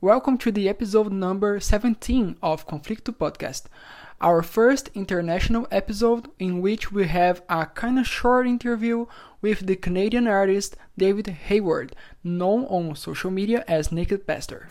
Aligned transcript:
Welcome 0.00 0.38
to 0.38 0.52
the 0.52 0.68
episode 0.68 1.12
number 1.12 1.58
17 1.58 2.36
of 2.40 2.68
Conflicto 2.68 3.12
Podcast, 3.12 3.64
our 4.20 4.44
first 4.44 4.90
international 4.94 5.66
episode 5.72 6.30
in 6.38 6.62
which 6.62 6.92
we 6.92 7.08
have 7.08 7.42
a 7.48 7.66
kind 7.66 7.98
of 7.98 8.06
short 8.06 8.46
interview 8.46 9.06
with 9.42 9.66
the 9.66 9.74
Canadian 9.74 10.28
artist 10.28 10.76
David 10.96 11.26
Hayward, 11.26 11.96
known 12.22 12.64
on 12.66 12.94
social 12.94 13.32
media 13.32 13.64
as 13.66 13.90
Naked 13.90 14.24
Pastor. 14.24 14.68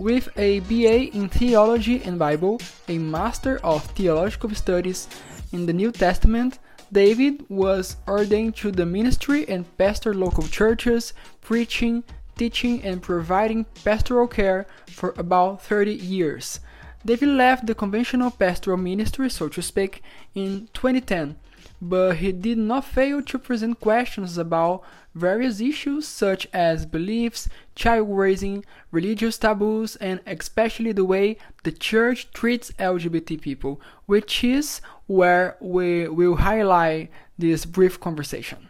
With 0.00 0.30
a 0.38 0.60
BA 0.60 1.14
in 1.14 1.28
Theology 1.28 2.02
and 2.02 2.18
Bible, 2.18 2.58
a 2.88 2.96
Master 2.96 3.58
of 3.62 3.84
Theological 3.84 4.54
Studies 4.54 5.06
in 5.52 5.66
the 5.66 5.74
New 5.74 5.92
Testament, 5.92 6.58
David 6.90 7.44
was 7.50 7.98
ordained 8.08 8.56
to 8.56 8.70
the 8.70 8.86
ministry 8.86 9.46
and 9.46 9.66
pastored 9.76 10.14
local 10.14 10.44
churches, 10.44 11.12
preaching, 11.42 12.02
teaching, 12.38 12.82
and 12.82 13.02
providing 13.02 13.66
pastoral 13.84 14.26
care 14.26 14.66
for 14.86 15.12
about 15.18 15.60
30 15.60 15.92
years. 15.92 16.60
David 17.04 17.28
left 17.28 17.66
the 17.66 17.74
conventional 17.74 18.30
pastoral 18.30 18.78
ministry, 18.78 19.28
so 19.28 19.48
to 19.48 19.60
speak, 19.60 20.02
in 20.34 20.70
2010 20.72 21.36
but 21.80 22.16
he 22.16 22.32
did 22.32 22.58
not 22.58 22.84
fail 22.84 23.22
to 23.22 23.38
present 23.38 23.80
questions 23.80 24.36
about 24.36 24.82
various 25.14 25.60
issues 25.60 26.06
such 26.06 26.46
as 26.52 26.86
beliefs, 26.86 27.48
child 27.74 28.08
raising, 28.10 28.64
religious 28.90 29.38
taboos, 29.38 29.96
and 29.96 30.20
especially 30.26 30.92
the 30.92 31.04
way 31.04 31.36
the 31.64 31.72
church 31.72 32.30
treats 32.32 32.70
LGBT 32.72 33.40
people, 33.40 33.80
which 34.06 34.44
is 34.44 34.80
where 35.06 35.56
we 35.60 36.06
will 36.08 36.36
highlight 36.36 37.10
this 37.38 37.64
brief 37.64 37.98
conversation. 37.98 38.68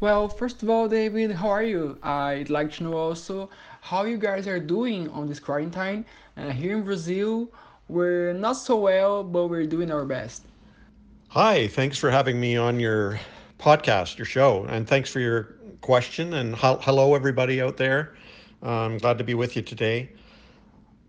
Well, 0.00 0.28
first 0.28 0.62
of 0.62 0.68
all, 0.68 0.88
David, 0.88 1.30
how 1.32 1.48
are 1.48 1.62
you? 1.62 1.98
I'd 2.02 2.50
like 2.50 2.70
to 2.72 2.84
know 2.84 2.94
also 2.94 3.48
how 3.80 4.04
you 4.04 4.18
guys 4.18 4.46
are 4.46 4.60
doing 4.60 5.08
on 5.08 5.26
this 5.26 5.40
quarantine. 5.40 6.04
Uh, 6.36 6.50
here 6.50 6.76
in 6.76 6.84
Brazil, 6.84 7.48
we're 7.88 8.32
not 8.34 8.54
so 8.54 8.76
well, 8.76 9.24
but 9.24 9.46
we're 9.46 9.66
doing 9.66 9.90
our 9.90 10.04
best. 10.04 10.42
Hi, 11.34 11.66
thanks 11.66 11.98
for 11.98 12.12
having 12.12 12.38
me 12.38 12.56
on 12.56 12.78
your 12.78 13.18
podcast, 13.58 14.18
your 14.18 14.24
show, 14.24 14.66
and 14.68 14.86
thanks 14.86 15.10
for 15.10 15.18
your 15.18 15.56
question. 15.80 16.32
And 16.34 16.54
ho- 16.54 16.78
hello, 16.80 17.16
everybody 17.16 17.60
out 17.60 17.76
there. 17.76 18.14
I'm 18.62 18.98
glad 18.98 19.18
to 19.18 19.24
be 19.24 19.34
with 19.34 19.56
you 19.56 19.62
today. 19.62 20.12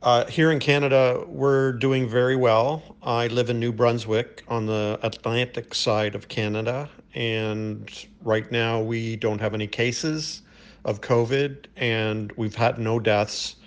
Uh, 0.01 0.25
here 0.25 0.51
in 0.51 0.57
Canada, 0.57 1.23
we're 1.27 1.73
doing 1.73 2.09
very 2.09 2.35
well. 2.35 2.97
I 3.03 3.27
live 3.27 3.51
in 3.51 3.59
New 3.59 3.71
Brunswick 3.71 4.43
on 4.47 4.65
the 4.65 4.97
Atlantic 5.03 5.75
side 5.75 6.15
of 6.15 6.27
Canada, 6.27 6.89
and 7.13 8.07
right 8.23 8.51
now 8.51 8.81
we 8.81 9.17
don't 9.17 9.39
have 9.39 9.53
any 9.53 9.67
cases 9.67 10.41
of 10.85 11.01
COVID 11.01 11.67
and 11.75 12.31
we've 12.31 12.55
had 12.55 12.79
no 12.79 12.99
deaths. 12.99 13.57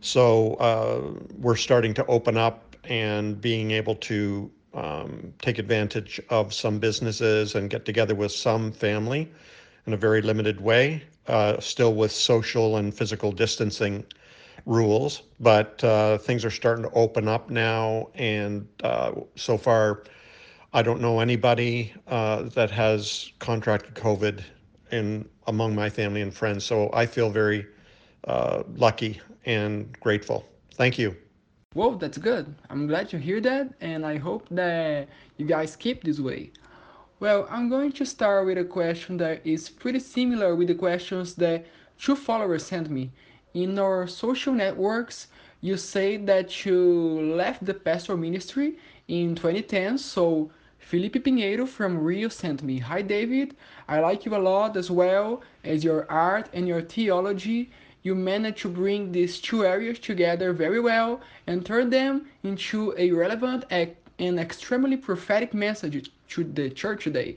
So 0.00 0.54
uh, 0.60 1.24
we're 1.40 1.56
starting 1.56 1.92
to 1.94 2.06
open 2.06 2.36
up 2.36 2.76
and 2.84 3.40
being 3.40 3.72
able 3.72 3.96
to 3.96 4.48
um, 4.74 5.32
take 5.40 5.58
advantage 5.58 6.20
of 6.30 6.52
some 6.52 6.78
businesses 6.78 7.54
and 7.54 7.70
get 7.70 7.84
together 7.84 8.14
with 8.14 8.32
some 8.32 8.72
family 8.72 9.30
in 9.86 9.92
a 9.92 9.96
very 9.96 10.22
limited 10.22 10.60
way, 10.60 11.02
uh, 11.28 11.60
still 11.60 11.94
with 11.94 12.12
social 12.12 12.76
and 12.76 12.94
physical 12.94 13.32
distancing 13.32 14.04
rules. 14.66 15.22
But 15.40 15.82
uh, 15.84 16.18
things 16.18 16.44
are 16.44 16.50
starting 16.50 16.84
to 16.84 16.90
open 16.90 17.28
up 17.28 17.50
now, 17.50 18.08
and 18.14 18.66
uh, 18.82 19.12
so 19.36 19.56
far, 19.56 20.04
I 20.72 20.82
don't 20.82 21.00
know 21.00 21.20
anybody 21.20 21.92
uh, 22.08 22.42
that 22.54 22.70
has 22.70 23.30
contracted 23.38 23.94
COVID 23.94 24.42
in 24.90 25.28
among 25.46 25.74
my 25.74 25.90
family 25.90 26.22
and 26.22 26.32
friends. 26.32 26.64
So 26.64 26.90
I 26.92 27.06
feel 27.06 27.30
very 27.30 27.66
uh, 28.26 28.62
lucky 28.74 29.20
and 29.44 29.92
grateful. 30.00 30.44
Thank 30.72 30.98
you. 30.98 31.23
Well, 31.74 31.96
that's 31.96 32.18
good. 32.18 32.54
I'm 32.70 32.86
glad 32.86 33.08
to 33.08 33.18
hear 33.18 33.40
that, 33.40 33.74
and 33.80 34.06
I 34.06 34.16
hope 34.16 34.46
that 34.52 35.08
you 35.36 35.44
guys 35.44 35.74
keep 35.74 36.04
this 36.04 36.20
way. 36.20 36.52
Well, 37.18 37.48
I'm 37.50 37.68
going 37.68 37.90
to 37.92 38.06
start 38.06 38.46
with 38.46 38.58
a 38.58 38.64
question 38.64 39.16
that 39.16 39.44
is 39.44 39.70
pretty 39.70 39.98
similar 39.98 40.54
with 40.54 40.68
the 40.68 40.76
questions 40.76 41.34
that 41.34 41.66
two 41.98 42.14
followers 42.14 42.64
sent 42.64 42.90
me. 42.90 43.10
In 43.54 43.76
our 43.78 44.06
social 44.06 44.54
networks, 44.54 45.26
you 45.62 45.76
say 45.76 46.16
that 46.16 46.64
you 46.64 47.34
left 47.34 47.64
the 47.64 47.74
pastoral 47.74 48.18
ministry 48.18 48.78
in 49.08 49.34
2010, 49.34 49.98
so 49.98 50.52
Felipe 50.78 51.24
Pinheiro 51.24 51.66
from 51.66 51.98
Rio 51.98 52.28
sent 52.28 52.62
me, 52.62 52.78
Hi 52.78 53.02
David, 53.02 53.56
I 53.88 53.98
like 53.98 54.24
you 54.24 54.36
a 54.36 54.38
lot 54.38 54.76
as 54.76 54.92
well 54.92 55.42
as 55.64 55.82
your 55.82 56.08
art 56.08 56.48
and 56.52 56.68
your 56.68 56.82
theology 56.82 57.70
you 58.04 58.14
managed 58.14 58.58
to 58.58 58.68
bring 58.68 59.10
these 59.10 59.40
two 59.40 59.64
areas 59.64 59.98
together 59.98 60.52
very 60.52 60.78
well 60.78 61.20
and 61.46 61.64
turn 61.64 61.88
them 61.88 62.26
into 62.42 62.94
a 62.98 63.10
relevant 63.10 63.64
and 63.70 64.38
extremely 64.38 64.96
prophetic 64.96 65.54
message 65.54 66.10
to 66.28 66.44
the 66.44 66.68
church 66.68 67.04
today. 67.04 67.36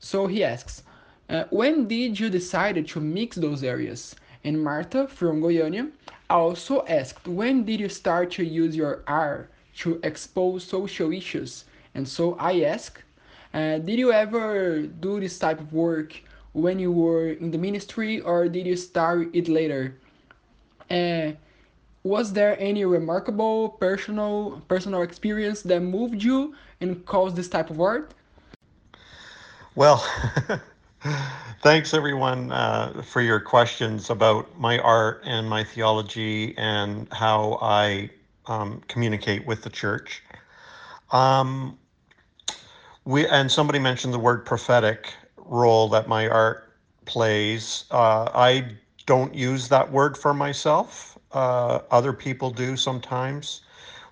So 0.00 0.26
he 0.26 0.42
asks, 0.42 0.82
uh, 1.28 1.44
when 1.50 1.86
did 1.86 2.18
you 2.18 2.28
decide 2.28 2.84
to 2.88 3.00
mix 3.00 3.36
those 3.36 3.62
areas? 3.62 4.16
And 4.42 4.60
Marta 4.60 5.06
from 5.06 5.40
Goiânia 5.40 5.92
also 6.28 6.84
asked, 6.86 7.28
when 7.28 7.64
did 7.64 7.78
you 7.78 7.88
start 7.88 8.32
to 8.32 8.44
use 8.44 8.74
your 8.74 9.04
art 9.06 9.48
to 9.76 10.00
expose 10.02 10.64
social 10.64 11.12
issues? 11.12 11.66
And 11.94 12.08
so 12.08 12.36
I 12.40 12.62
ask, 12.62 13.00
uh, 13.54 13.78
did 13.78 13.98
you 13.98 14.12
ever 14.12 14.82
do 14.82 15.20
this 15.20 15.38
type 15.38 15.60
of 15.60 15.72
work 15.72 16.20
when 16.52 16.78
you 16.78 16.92
were 16.92 17.28
in 17.28 17.50
the 17.50 17.58
ministry 17.58 18.20
or 18.20 18.48
did 18.48 18.66
you 18.66 18.76
start 18.76 19.28
it 19.34 19.48
later? 19.48 19.96
Uh, 20.90 21.32
was 22.02 22.32
there 22.32 22.56
any 22.58 22.84
remarkable 22.84 23.70
personal 23.80 24.62
personal 24.68 25.02
experience 25.02 25.62
that 25.62 25.80
moved 25.80 26.22
you 26.22 26.54
and 26.80 27.04
caused 27.06 27.36
this 27.36 27.48
type 27.48 27.70
of 27.70 27.80
art? 27.80 28.14
Well, 29.74 30.04
thanks 31.62 31.94
everyone 31.94 32.50
uh, 32.50 33.02
for 33.02 33.20
your 33.20 33.38
questions 33.38 34.10
about 34.10 34.58
my 34.58 34.78
art 34.78 35.22
and 35.24 35.48
my 35.48 35.62
theology 35.62 36.56
and 36.56 37.06
how 37.12 37.58
I 37.62 38.10
um, 38.46 38.82
communicate 38.88 39.46
with 39.46 39.62
the 39.62 39.70
church. 39.70 40.22
Um, 41.12 41.78
we 43.04 43.26
and 43.26 43.50
somebody 43.50 43.78
mentioned 43.78 44.12
the 44.12 44.18
word 44.18 44.44
prophetic 44.44 45.12
role 45.50 45.88
that 45.88 46.08
my 46.08 46.28
art 46.28 46.72
plays. 47.04 47.84
Uh, 47.90 48.30
I 48.34 48.76
don't 49.04 49.34
use 49.34 49.68
that 49.68 49.90
word 49.92 50.16
for 50.16 50.32
myself. 50.32 51.18
Uh, 51.32 51.80
other 51.90 52.12
people 52.12 52.50
do 52.50 52.76
sometimes. 52.76 53.60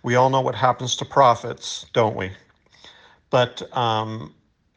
We 0.03 0.16
all 0.16 0.31
know 0.31 0.41
what 0.41 0.54
happens 0.54 0.97
to 0.97 1.04
prophets, 1.04 1.87
don't 1.93 2.16
we? 2.16 2.32
But 3.31 3.62
um, 3.77 4.34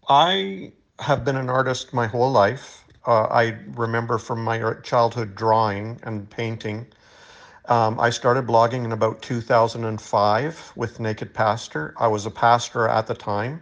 I 0.07 0.71
have 0.99 1.25
been 1.25 1.35
an 1.35 1.49
artist 1.49 1.93
my 1.93 2.07
whole 2.07 2.31
life. 2.31 2.85
Uh, 3.07 3.23
I 3.23 3.57
remember 3.75 4.17
from 4.19 4.43
my 4.43 4.73
childhood 4.83 5.35
drawing 5.35 5.99
and 6.03 6.29
painting. 6.29 6.85
Um, 7.65 7.99
I 7.99 8.09
started 8.09 8.45
blogging 8.45 8.85
in 8.85 8.91
about 8.91 9.21
2005 9.21 10.73
with 10.75 10.99
Naked 10.99 11.33
Pastor. 11.33 11.93
I 11.97 12.07
was 12.07 12.25
a 12.25 12.31
pastor 12.31 12.87
at 12.87 13.07
the 13.07 13.15
time, 13.15 13.61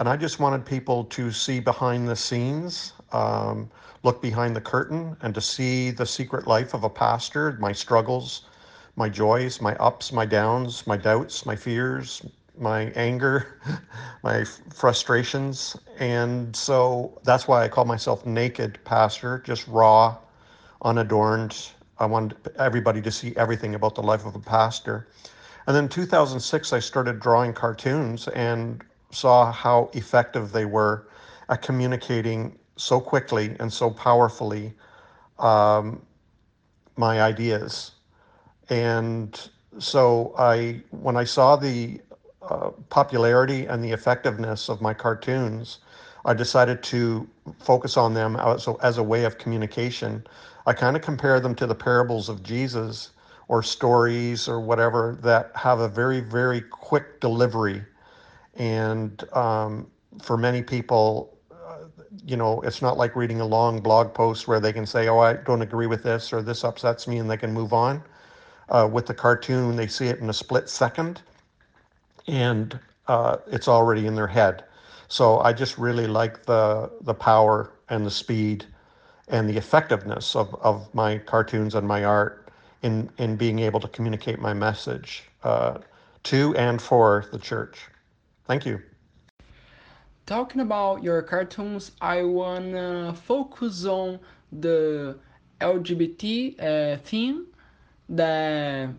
and 0.00 0.08
I 0.08 0.16
just 0.16 0.40
wanted 0.40 0.64
people 0.64 1.04
to 1.04 1.30
see 1.30 1.60
behind 1.60 2.08
the 2.08 2.16
scenes, 2.16 2.94
um, 3.12 3.70
look 4.02 4.22
behind 4.22 4.56
the 4.56 4.60
curtain, 4.60 5.14
and 5.20 5.34
to 5.34 5.42
see 5.42 5.90
the 5.90 6.06
secret 6.06 6.46
life 6.46 6.72
of 6.72 6.84
a 6.84 6.88
pastor, 6.88 7.58
my 7.60 7.72
struggles, 7.72 8.46
my 8.96 9.10
joys, 9.10 9.60
my 9.60 9.76
ups, 9.76 10.10
my 10.10 10.24
downs, 10.24 10.86
my 10.86 10.96
doubts, 10.96 11.44
my 11.44 11.54
fears, 11.54 12.22
my 12.56 12.84
anger, 12.96 13.60
my 14.22 14.42
frustrations. 14.72 15.76
And 15.98 16.56
so 16.56 17.20
that's 17.24 17.46
why 17.46 17.62
I 17.62 17.68
call 17.68 17.84
myself 17.84 18.24
Naked 18.24 18.78
Pastor, 18.84 19.42
just 19.44 19.68
raw, 19.68 20.16
unadorned. 20.80 21.72
I 21.98 22.06
wanted 22.06 22.38
everybody 22.56 23.02
to 23.02 23.10
see 23.10 23.34
everything 23.36 23.74
about 23.74 23.96
the 23.96 24.02
life 24.02 24.24
of 24.24 24.34
a 24.34 24.40
pastor. 24.40 25.08
And 25.66 25.76
then 25.76 25.90
2006, 25.90 26.72
I 26.72 26.78
started 26.78 27.20
drawing 27.20 27.52
cartoons 27.52 28.28
and 28.28 28.82
saw 29.10 29.52
how 29.52 29.90
effective 29.94 30.52
they 30.52 30.64
were 30.64 31.08
at 31.48 31.62
communicating 31.62 32.58
so 32.76 33.00
quickly 33.00 33.56
and 33.60 33.72
so 33.72 33.90
powerfully 33.90 34.72
um, 35.38 36.02
my 36.96 37.20
ideas. 37.20 37.92
And 38.68 39.50
so 39.78 40.34
I, 40.38 40.82
when 40.90 41.16
I 41.16 41.24
saw 41.24 41.56
the 41.56 42.00
uh, 42.42 42.70
popularity 42.88 43.66
and 43.66 43.82
the 43.82 43.90
effectiveness 43.90 44.68
of 44.68 44.80
my 44.80 44.94
cartoons, 44.94 45.78
I 46.24 46.34
decided 46.34 46.82
to 46.84 47.28
focus 47.58 47.96
on 47.96 48.12
them 48.14 48.36
as 48.36 48.68
as 48.82 48.98
a 48.98 49.02
way 49.02 49.24
of 49.24 49.38
communication. 49.38 50.26
I 50.66 50.74
kind 50.74 50.94
of 50.94 51.02
compare 51.02 51.40
them 51.40 51.54
to 51.54 51.66
the 51.66 51.74
parables 51.74 52.28
of 52.28 52.42
Jesus, 52.42 53.10
or 53.50 53.64
stories 53.64 54.46
or 54.46 54.60
whatever 54.60 55.18
that 55.22 55.50
have 55.56 55.80
a 55.80 55.88
very, 55.88 56.20
very 56.20 56.60
quick 56.60 57.18
delivery. 57.20 57.82
And 58.56 59.22
um, 59.32 59.86
for 60.22 60.36
many 60.36 60.62
people, 60.62 61.38
uh, 61.50 61.84
you 62.26 62.36
know, 62.36 62.60
it's 62.62 62.82
not 62.82 62.98
like 62.98 63.16
reading 63.16 63.40
a 63.40 63.46
long 63.46 63.80
blog 63.80 64.12
post 64.12 64.48
where 64.48 64.60
they 64.60 64.72
can 64.72 64.86
say, 64.86 65.08
oh, 65.08 65.18
I 65.18 65.34
don't 65.34 65.62
agree 65.62 65.86
with 65.86 66.02
this 66.02 66.32
or 66.32 66.42
this 66.42 66.64
upsets 66.64 67.06
me 67.06 67.18
and 67.18 67.30
they 67.30 67.36
can 67.36 67.52
move 67.52 67.72
on. 67.72 68.02
Uh, 68.68 68.88
with 68.90 69.06
the 69.06 69.14
cartoon, 69.14 69.76
they 69.76 69.86
see 69.86 70.06
it 70.06 70.18
in 70.20 70.30
a 70.30 70.32
split 70.32 70.68
second 70.68 71.22
and 72.26 72.78
uh, 73.08 73.38
it's 73.48 73.68
already 73.68 74.06
in 74.06 74.14
their 74.14 74.26
head. 74.26 74.64
So 75.08 75.40
I 75.40 75.52
just 75.52 75.76
really 75.76 76.06
like 76.06 76.46
the 76.46 76.90
the 77.00 77.14
power 77.14 77.72
and 77.88 78.06
the 78.06 78.10
speed 78.10 78.64
and 79.28 79.48
the 79.48 79.56
effectiveness 79.56 80.36
of, 80.36 80.54
of 80.62 80.92
my 80.94 81.18
cartoons 81.18 81.74
and 81.74 81.86
my 81.86 82.04
art 82.04 82.48
in, 82.82 83.10
in 83.18 83.36
being 83.36 83.58
able 83.60 83.80
to 83.80 83.88
communicate 83.88 84.38
my 84.38 84.52
message 84.52 85.24
uh, 85.44 85.78
to 86.24 86.54
and 86.56 86.80
for 86.80 87.26
the 87.32 87.38
church. 87.38 87.78
Thank 88.50 88.66
you. 88.66 88.82
Talking 90.26 90.60
about 90.60 91.04
your 91.04 91.22
cartoons, 91.22 91.92
I 92.00 92.24
wanna 92.24 93.14
focus 93.14 93.84
on 93.84 94.18
the 94.50 95.16
LGBT 95.60 96.56
uh, 96.58 96.96
theme 96.96 97.46
that 98.08 98.90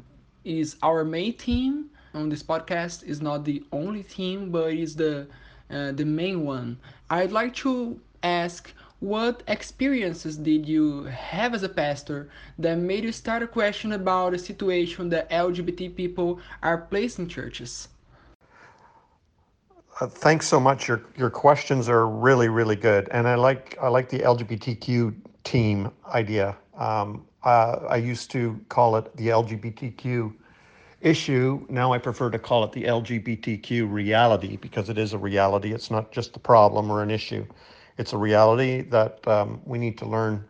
is 0.46 0.78
our 0.82 1.04
main 1.04 1.34
theme 1.34 1.90
on 2.14 2.30
this 2.30 2.42
podcast. 2.44 3.04
is 3.04 3.22
not 3.22 3.44
the 3.44 3.62
only 3.74 4.04
theme, 4.04 4.52
but 4.52 4.74
is 4.74 4.96
the 4.96 5.28
uh, 5.70 5.92
the 5.92 6.06
main 6.06 6.46
one. 6.46 6.80
I'd 7.10 7.34
like 7.34 7.54
to 7.56 8.00
ask 8.24 8.74
what 9.02 9.44
experiences 9.50 10.38
did 10.38 10.66
you 10.66 11.04
have 11.04 11.54
as 11.54 11.64
a 11.64 11.70
pastor 11.70 12.30
that 12.58 12.78
made 12.78 13.04
you 13.04 13.12
start 13.12 13.44
a 13.44 13.48
question 13.48 13.92
about 13.92 14.32
the 14.32 14.40
situation 14.40 15.10
that 15.10 15.30
LGBT 15.30 15.90
people 15.90 16.40
are 16.64 16.78
placed 16.78 17.20
in 17.20 17.28
churches? 17.28 17.90
Uh, 20.02 20.08
thanks 20.08 20.48
so 20.48 20.60
much. 20.60 20.90
Your 20.90 21.04
your 21.18 21.30
questions 21.30 21.90
are 21.90 22.10
really 22.10 22.50
really 22.50 22.76
good, 22.76 23.08
and 23.12 23.28
I 23.28 23.36
like 23.36 23.78
I 23.82 23.90
like 23.90 24.10
the 24.10 24.20
LGBTQ 24.20 25.16
team 25.46 25.92
idea. 26.14 26.58
Um, 26.76 27.26
uh, 27.44 27.80
I 27.90 27.98
used 27.98 28.32
to 28.32 28.60
call 28.70 28.98
it 28.98 29.16
the 29.18 29.30
LGBTQ 29.30 30.34
issue. 31.02 31.66
Now 31.70 31.94
I 31.94 32.00
prefer 32.00 32.32
to 32.32 32.40
call 32.40 32.64
it 32.66 32.74
the 32.74 32.84
LGBTQ 32.86 33.92
reality 33.92 34.58
because 34.58 34.90
it 34.90 34.98
is 34.98 35.14
a 35.14 35.20
reality. 35.20 35.74
It's 35.74 35.92
not 35.92 36.12
just 36.12 36.36
a 36.36 36.40
problem 36.40 36.92
or 36.92 37.04
an 37.04 37.12
issue 37.12 37.46
it's 38.02 38.14
a 38.14 38.18
reality 38.18 38.82
that 38.82 39.28
um, 39.28 39.62
we 39.66 39.78
need 39.78 39.98
to 40.00 40.06
learn 40.06 40.44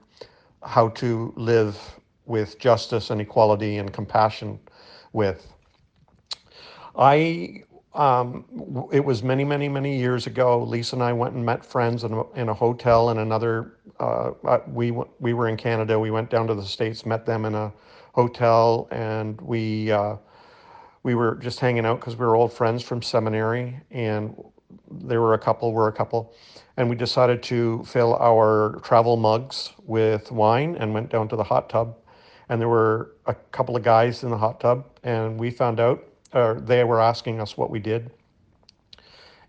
how 0.63 0.89
to 0.89 1.33
live 1.35 1.77
with 2.25 2.59
justice 2.59 3.09
and 3.09 3.19
equality 3.19 3.77
and 3.77 3.91
compassion 3.91 4.59
with. 5.11 5.47
I 6.97 7.63
um, 7.93 8.89
it 8.91 9.03
was 9.03 9.21
many, 9.21 9.43
many, 9.43 9.67
many 9.67 9.97
years 9.97 10.27
ago. 10.27 10.63
Lisa 10.63 10.95
and 10.95 11.03
I 11.03 11.11
went 11.11 11.33
and 11.35 11.45
met 11.45 11.65
friends 11.65 12.03
in 12.03 12.13
a, 12.13 12.29
in 12.33 12.49
a 12.49 12.53
hotel 12.53 13.09
in 13.09 13.17
another. 13.17 13.73
Uh, 13.99 14.31
uh 14.45 14.59
we 14.67 14.91
we 15.19 15.33
were 15.33 15.47
in 15.49 15.57
Canada. 15.57 15.99
We 15.99 16.11
went 16.11 16.29
down 16.29 16.47
to 16.47 16.55
the 16.55 16.65
states, 16.65 17.05
met 17.05 17.25
them 17.25 17.45
in 17.45 17.53
a 17.53 17.71
hotel, 18.13 18.87
and 18.91 19.39
we 19.41 19.91
uh, 19.91 20.15
we 21.03 21.15
were 21.15 21.35
just 21.35 21.59
hanging 21.59 21.85
out 21.85 21.99
because 21.99 22.15
we 22.15 22.25
were 22.25 22.35
old 22.35 22.53
friends 22.53 22.83
from 22.83 23.01
seminary, 23.01 23.79
and 23.91 24.35
there 24.89 25.21
were 25.21 25.33
a 25.33 25.39
couple, 25.39 25.73
were 25.73 25.87
a 25.87 25.93
couple, 25.93 26.33
and 26.77 26.89
we 26.89 26.95
decided 26.95 27.41
to 27.43 27.83
fill 27.85 28.15
our 28.15 28.79
travel 28.83 29.17
mugs 29.17 29.71
with 29.85 30.31
wine 30.31 30.75
and 30.75 30.93
went 30.93 31.09
down 31.09 31.27
to 31.29 31.35
the 31.35 31.43
hot 31.43 31.69
tub. 31.69 31.97
And 32.49 32.59
there 32.59 32.69
were 32.69 33.15
a 33.27 33.33
couple 33.33 33.77
of 33.77 33.83
guys 33.83 34.23
in 34.23 34.29
the 34.29 34.37
hot 34.37 34.59
tub, 34.59 34.85
and 35.03 35.39
we 35.39 35.51
found 35.51 35.79
out, 35.79 36.03
or 36.33 36.61
they 36.61 36.83
were 36.83 37.01
asking 37.01 37.39
us 37.41 37.57
what 37.57 37.69
we 37.69 37.79
did. 37.79 38.11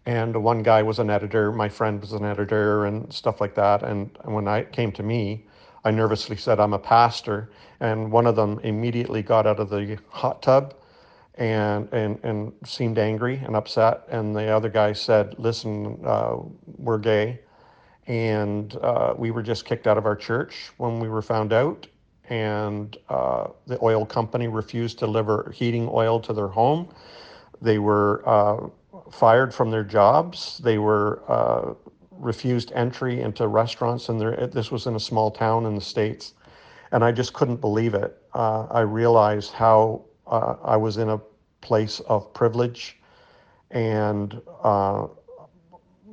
And 0.05 0.43
one 0.43 0.63
guy 0.63 0.83
was 0.83 0.99
an 0.99 1.11
editor, 1.11 1.53
my 1.53 1.69
friend 1.69 2.01
was 2.01 2.13
an 2.13 2.25
editor, 2.25 2.87
and 2.87 3.13
stuff 3.13 3.41
like 3.41 3.55
that. 3.55 3.83
And 3.83 4.11
when 4.25 4.49
I 4.49 4.65
came 4.65 4.91
to 4.93 5.03
me, 5.03 5.47
I 5.85 5.91
nervously 5.91 6.37
said, 6.37 6.59
I'm 6.59 6.73
a 6.73 6.79
pastor. 6.79 7.51
And 7.81 8.11
one 8.11 8.27
of 8.27 8.37
them 8.37 8.61
immediately 8.63 9.23
got 9.23 9.47
out 9.47 9.61
of 9.61 9.71
the 9.71 9.99
hot 10.11 10.43
tub 10.43 10.75
and 11.37 11.89
and 11.93 12.19
and 12.23 12.53
seemed 12.65 12.99
angry 12.99 13.41
and 13.45 13.57
upset. 13.57 14.05
And 14.09 14.35
the 14.37 14.49
other 14.49 14.69
guy 14.69 14.93
said, 14.93 15.35
"Listen, 15.39 15.99
uh, 16.05 16.37
we're 16.79 16.99
gay, 16.99 17.41
and 18.07 18.77
uh, 18.77 19.15
we 19.17 19.31
were 19.31 19.43
just 19.43 19.65
kicked 19.65 19.87
out 19.87 19.99
of 19.99 20.07
our 20.07 20.17
church 20.17 20.73
when 20.77 21.01
we 21.01 21.09
were 21.09 21.23
found 21.23 21.53
out." 21.53 21.87
And 22.29 22.97
uh, 23.09 23.49
the 23.67 23.79
oil 23.83 24.07
company 24.07 24.49
refused 24.49 24.99
to 25.01 25.07
deliver 25.07 25.53
heating 25.55 25.89
oil 25.91 26.21
to 26.21 26.33
their 26.33 26.49
home. 26.49 26.89
They 27.61 27.79
were 27.79 28.23
uh, 28.27 28.69
fired 29.11 29.55
from 29.55 29.71
their 29.71 29.85
jobs. 29.85 30.59
They 30.59 30.79
were 30.79 31.23
uh, 31.29 31.75
refused 32.11 32.73
entry 32.75 33.21
into 33.21 33.49
restaurants, 33.49 34.09
and 34.09 34.21
this 34.53 34.71
was 34.71 34.87
in 34.87 34.95
a 34.95 35.01
small 35.01 35.31
town 35.31 35.67
in 35.67 35.75
the 35.75 35.81
states. 35.81 36.35
And 36.93 37.05
I 37.05 37.11
just 37.11 37.33
couldn't 37.33 37.61
believe 37.61 37.95
it. 37.95 38.21
Uh, 38.35 38.67
I 38.71 38.81
realized 38.81 39.53
how 39.53 40.05
uh, 40.27 40.57
I 40.63 40.77
was 40.77 40.99
in 40.99 41.09
a 41.09 41.21
place 41.61 42.01
of 42.01 42.33
privilege, 42.35 42.99
and 43.71 44.41
uh, 44.63 45.07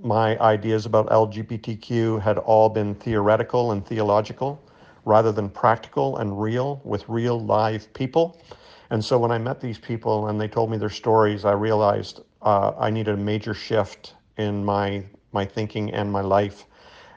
my 0.02 0.40
ideas 0.40 0.86
about 0.86 1.08
LGBTQ 1.10 2.22
had 2.22 2.38
all 2.38 2.70
been 2.70 2.96
theoretical 2.96 3.72
and 3.72 3.86
theological 3.86 4.64
rather 5.06 5.32
than 5.32 5.50
practical 5.50 6.18
and 6.18 6.42
real 6.42 6.82
with 6.84 7.08
real 7.08 7.40
live 7.40 7.92
people. 7.94 8.42
And 8.90 9.04
so 9.04 9.18
when 9.20 9.32
I 9.32 9.38
met 9.38 9.62
these 9.62 9.78
people 9.78 10.28
and 10.28 10.40
they 10.40 10.48
told 10.48 10.72
me 10.72 10.78
their 10.78 10.90
stories, 10.90 11.46
I 11.46 11.54
realized 11.54 12.22
uh, 12.42 12.74
I 12.78 12.90
needed 12.90 13.16
a 13.16 13.18
major 13.18 13.54
shift 13.54 14.16
in 14.38 14.64
my 14.66 15.04
my 15.32 15.46
thinking 15.46 15.92
and 15.94 16.12
my 16.12 16.22
life. 16.22 16.66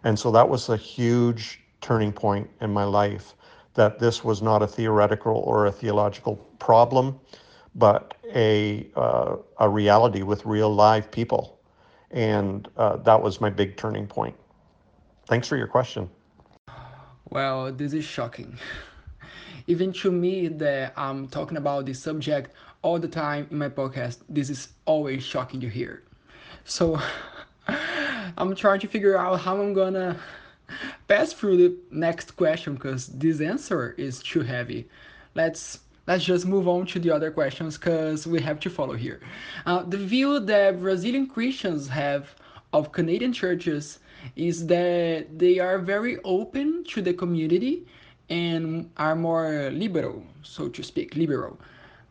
And 0.05 0.19
so 0.19 0.31
that 0.33 0.49
was 0.49 0.69
a 0.69 0.77
huge 0.77 1.61
turning 1.81 2.13
point 2.13 2.49
in 2.61 2.73
my 2.73 2.85
life 2.85 3.35
that 3.75 3.99
this 3.99 4.23
was 4.23 4.43
not 4.43 4.63
a 4.63 4.67
theoretical 4.67 5.37
or 5.37 5.67
a 5.67 5.73
theological 5.73 6.37
problem, 6.59 7.19
but 7.75 8.15
a, 8.35 8.91
uh, 8.97 9.37
a 9.59 9.69
reality 9.69 10.23
with 10.23 10.45
real 10.45 10.75
live 10.75 11.11
people. 11.11 11.61
And 12.11 12.69
uh, 12.77 12.97
that 12.99 13.23
was 13.23 13.41
my 13.41 13.49
big 13.49 13.77
turning 13.77 14.07
point. 14.07 14.37
Thanks 15.27 15.49
for 15.49 15.57
your 15.57 15.67
question. 15.67 16.11
Well, 17.33 17.73
this 17.73 17.95
is 17.95 18.05
shocking. 18.05 18.59
Even 19.67 19.91
to 19.95 20.13
me, 20.13 20.49
that 20.49 20.93
I'm 20.99 21.29
talking 21.29 21.57
about 21.57 21.87
this 21.87 21.99
subject 21.99 22.55
all 22.83 22.99
the 22.99 23.09
time 23.09 23.47
in 23.51 23.57
my 23.57 23.71
podcast, 23.71 24.19
this 24.29 24.51
is 24.51 24.69
always 24.85 25.23
shocking 25.23 25.59
to 25.63 25.69
hear. 25.71 26.03
So 26.67 27.01
I'm 28.37 28.55
trying 28.55 28.81
to 28.81 28.87
figure 28.87 29.17
out 29.17 29.41
how 29.41 29.59
I'm 29.59 29.73
gonna 29.73 30.19
pass 31.09 31.33
through 31.33 31.57
the 31.57 31.75
next 31.91 32.33
question 32.37 32.75
because 32.75 33.07
this 33.07 33.41
answer 33.41 33.95
is 33.97 34.23
too 34.23 34.43
heavy. 34.43 34.87
Let's 35.35 35.79
let's 36.07 36.25
just 36.25 36.45
move 36.45 36.69
on 36.69 36.85
to 36.89 36.99
the 36.99 37.13
other 37.13 37.31
questions 37.31 37.79
because 37.79 38.27
we 38.27 38.43
have 38.43 38.61
to 38.61 38.69
follow 38.69 38.95
here. 38.95 39.21
Uh, 39.65 39.85
the 39.85 39.97
view 39.97 40.39
that 40.39 40.81
Brazilian 40.81 41.27
Christians 41.29 41.89
have 41.89 42.35
of 42.75 42.93
Canadian 42.93 43.33
churches 43.33 44.01
is 44.37 44.67
that 44.67 45.39
they 45.39 45.59
are 45.59 45.79
very 45.79 46.19
open 46.25 46.85
to 46.85 47.03
the 47.03 47.13
community 47.15 47.87
and 48.31 48.91
are 48.97 49.15
more 49.17 49.71
liberal, 49.73 50.25
so 50.43 50.69
to 50.69 50.83
speak, 50.83 51.17
liberal. 51.17 51.59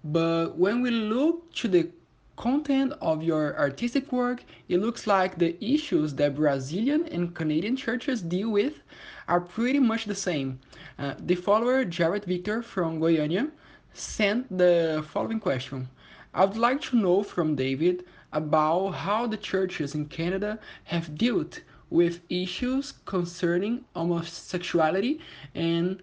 But 0.04 0.58
when 0.58 0.82
we 0.82 0.92
look 0.92 1.54
to 1.56 1.68
the 1.68 1.90
content 2.38 2.94
of 3.02 3.22
your 3.24 3.58
artistic 3.60 4.12
work, 4.12 4.44
it 4.68 4.80
looks 4.80 5.06
like 5.06 5.38
the 5.38 5.56
issues 5.64 6.14
that 6.16 6.36
Brazilian 6.36 7.06
and 7.08 7.36
Canadian 7.36 7.76
churches 7.76 8.22
deal 8.22 8.50
with 8.50 8.82
are 9.28 9.40
pretty 9.42 9.80
much 9.80 10.06
the 10.06 10.16
same. 10.16 10.60
Uh, 10.98 11.14
the 11.20 11.36
follower, 11.36 11.86
Jared 11.86 12.26
Victor 12.26 12.62
from 12.62 13.00
Goiânia, 13.00 13.52
sent 13.94 14.58
the 14.58 15.06
following 15.10 15.40
question. 15.40 15.88
I 16.34 16.46
would 16.46 16.58
like 16.58 16.82
to 16.82 16.96
know 16.96 17.24
from 17.24 17.56
David 17.56 18.06
about 18.32 18.92
how 18.92 19.28
the 19.28 19.38
churches 19.38 19.94
in 19.94 20.06
Canada 20.06 20.60
have 20.86 21.16
dealt 21.18 21.62
with 21.92 22.22
issues 22.30 22.94
concerning 23.06 23.86
homosexuality 23.96 25.20
and 25.54 26.02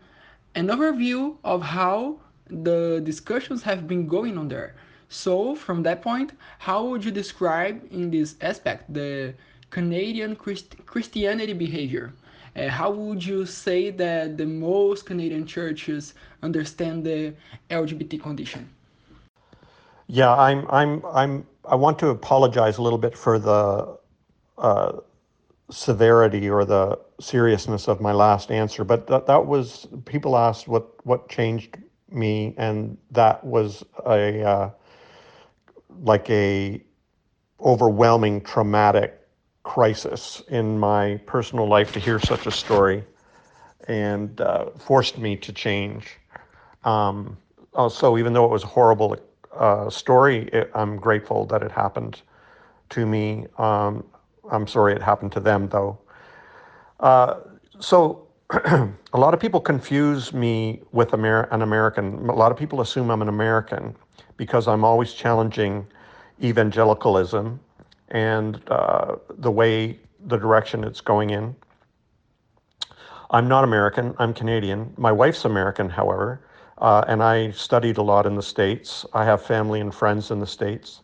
an 0.55 0.69
overview 0.69 1.37
of 1.45 1.63
how 1.63 2.21
the 2.49 3.01
discussions 3.05 3.63
have 3.63 3.89
been 3.89 4.07
going 4.07 4.39
on 4.39 4.49
there. 4.49 4.75
So, 5.09 5.55
from 5.55 5.83
that 5.85 6.03
point, 6.03 6.33
how 6.59 6.87
would 6.87 7.05
you 7.05 7.11
describe 7.11 7.83
in 7.91 8.11
this 8.11 8.37
aspect 8.41 8.93
the 8.93 9.35
Canadian 9.71 10.37
Christ- 10.37 10.77
Christianity 10.87 11.55
behavior? 11.55 12.13
Uh, 12.55 12.69
how 12.69 12.91
would 12.91 13.25
you 13.25 13.47
say 13.47 13.91
that 13.91 14.37
the 14.37 14.47
most 14.47 15.07
Canadian 15.07 15.47
churches 15.47 16.15
understand 16.43 17.05
the 17.05 17.35
LGBT 17.71 18.21
condition? 18.23 18.69
Yeah, 20.09 20.35
I'm. 20.35 20.67
I'm. 20.71 21.05
I'm. 21.07 21.47
I 21.65 21.75
want 21.75 21.99
to 22.01 22.09
apologize 22.09 22.79
a 22.79 22.83
little 22.83 22.99
bit 22.99 23.17
for 23.17 23.39
the 23.39 23.99
uh, 24.59 24.93
severity 25.71 26.49
or 26.49 26.65
the 26.65 26.99
seriousness 27.21 27.89
of 27.89 28.01
my 28.01 28.13
last 28.13 28.51
answer, 28.51 28.85
but 28.85 29.07
that, 29.07 29.27
that 29.27 29.47
was 29.47 29.87
people 30.05 30.37
asked 30.37 30.69
what 30.69 31.05
what 31.07 31.29
changed 31.29 31.79
me, 32.11 32.55
and 32.57 32.97
that 33.11 33.45
was 33.45 33.85
a 34.07 34.43
uh, 34.43 34.71
like 36.03 36.29
a 36.31 36.83
overwhelming 37.61 38.41
traumatic 38.41 39.21
crisis 39.63 40.43
in 40.49 40.79
my 40.79 41.21
personal 41.27 41.67
life 41.69 41.93
to 41.93 42.01
hear 42.01 42.19
such 42.19 42.47
a 42.47 42.51
story, 42.51 43.05
and 43.89 44.41
uh, 44.41 44.67
forced 44.79 45.19
me 45.19 45.37
to 45.37 45.53
change. 45.53 46.19
Um, 46.85 47.37
also, 47.75 48.17
even 48.17 48.33
though 48.33 48.45
it 48.45 48.51
was 48.51 48.65
a 48.65 48.69
horrible 48.69 49.17
uh, 49.55 49.91
story, 49.91 50.49
it, 50.53 50.71
I'm 50.75 50.97
grateful 50.97 51.45
that 51.47 51.63
it 51.63 51.71
happened 51.71 52.23
to 52.91 53.05
me. 53.05 53.47
Um, 53.59 54.05
I'm 54.51 54.67
sorry 54.67 54.95
it 54.95 55.03
happened 55.03 55.33
to 55.33 55.41
them, 55.41 55.69
though. 55.69 55.99
Uh, 57.01 57.35
so 57.81 58.27
a 58.51 58.89
lot 59.15 59.35
of 59.35 59.41
people 59.41 59.61
confuse 59.61 60.33
me 60.33 60.83
with 60.93 61.13
Amer- 61.15 61.49
an 61.51 61.63
American. 61.63 62.29
A 62.29 62.35
lot 62.35 62.51
of 62.51 62.59
people 62.59 62.81
assume 62.81 63.11
I'm 63.11 63.23
an 63.23 63.29
American 63.29 63.95
because 64.37 64.67
I'm 64.67 64.85
always 64.85 65.13
challenging 65.13 65.87
evangelicalism 66.43 67.61
and 68.11 68.63
uh, 68.71 69.17
the 69.39 69.51
way, 69.51 69.99
the 70.27 70.37
direction 70.37 70.85
it's 70.85 71.01
going 71.01 71.31
in. 71.31 71.55
I'm 73.31 73.47
not 73.47 73.65
American, 73.65 74.15
I'm 74.19 74.33
Canadian. 74.33 74.95
My 74.97 75.13
wife's 75.13 75.45
American, 75.45 75.91
however, 75.91 76.41
uh, 76.79 77.05
and 77.07 77.23
I 77.23 77.51
studied 77.51 77.99
a 77.99 78.03
lot 78.03 78.25
in 78.25 78.35
the 78.35 78.43
States. 78.43 79.05
I 79.13 79.25
have 79.27 79.43
family 79.43 79.81
and 79.81 79.95
friends 79.95 80.31
in 80.31 80.41
the 80.41 80.47
States. 80.47 81.03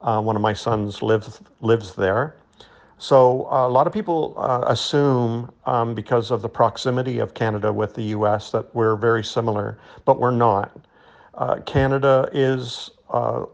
Uh, 0.00 0.20
one 0.20 0.34
of 0.34 0.42
my 0.42 0.54
sons 0.54 1.02
lives, 1.02 1.40
lives 1.60 1.94
there. 1.94 2.34
So 3.00 3.50
uh, 3.50 3.66
a 3.66 3.70
lot 3.70 3.86
of 3.86 3.94
people 3.94 4.34
uh, 4.36 4.62
assume, 4.66 5.50
um, 5.64 5.94
because 5.94 6.30
of 6.30 6.42
the 6.42 6.50
proximity 6.50 7.18
of 7.18 7.32
Canada 7.32 7.72
with 7.72 7.94
the 7.94 8.02
U.S., 8.02 8.50
that 8.50 8.74
we're 8.74 8.94
very 8.94 9.24
similar, 9.24 9.78
but 10.04 10.20
we're 10.20 10.30
not. 10.30 10.78
Uh, 11.32 11.60
Canada 11.64 12.28
is, 12.34 12.90
uh, 13.08 13.46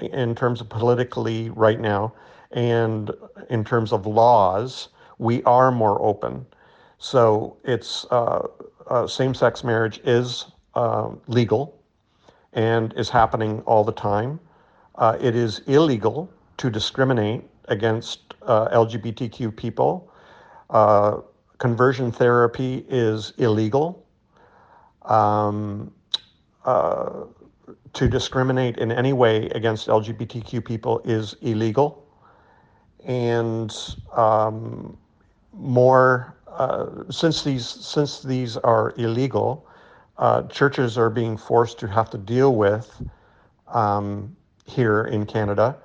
in 0.00 0.36
terms 0.36 0.60
of 0.60 0.68
politically 0.68 1.50
right 1.50 1.80
now, 1.80 2.12
and 2.52 3.10
in 3.50 3.64
terms 3.64 3.92
of 3.92 4.06
laws, 4.06 4.90
we 5.18 5.42
are 5.42 5.72
more 5.72 6.00
open. 6.00 6.46
So 6.98 7.56
it's 7.64 8.06
uh, 8.12 8.46
uh, 8.86 9.08
same-sex 9.08 9.64
marriage 9.64 10.00
is 10.04 10.52
legal 11.26 11.82
and 12.52 12.94
is 12.96 13.10
happening 13.10 13.60
all 13.62 13.82
the 13.82 13.92
time. 13.92 14.38
it 15.20 15.34
is 15.34 15.62
illegal 15.66 16.30
to 16.58 16.70
discriminate 16.70 17.42
against 17.66 18.33
uh, 18.46 18.68
LGBTQ 18.68 19.56
people. 19.56 20.12
Uh, 20.70 21.18
conversion 21.58 22.10
therapy 22.10 22.84
is 22.88 23.32
illegal. 23.38 24.06
Um, 25.02 25.92
uh, 26.64 27.24
to 27.92 28.08
discriminate 28.08 28.78
in 28.78 28.90
any 28.90 29.12
way 29.12 29.46
against 29.50 29.88
LGBTQ 29.88 30.64
people 30.64 31.00
is 31.04 31.34
illegal. 31.42 32.04
And 33.04 33.74
um, 34.12 34.96
more, 35.52 36.36
uh, 36.48 37.04
since 37.10 37.44
these 37.44 37.66
since 37.66 38.22
these 38.22 38.56
are 38.58 38.94
illegal, 38.96 39.66
uh, 40.18 40.42
churches 40.44 40.98
are 40.98 41.10
being 41.10 41.36
forced 41.36 41.78
to 41.80 41.88
have 41.88 42.10
to 42.10 42.18
deal 42.18 42.54
with 42.54 43.02
um, 43.68 44.34
here 44.66 45.04
in 45.04 45.26
Canada 45.26 45.76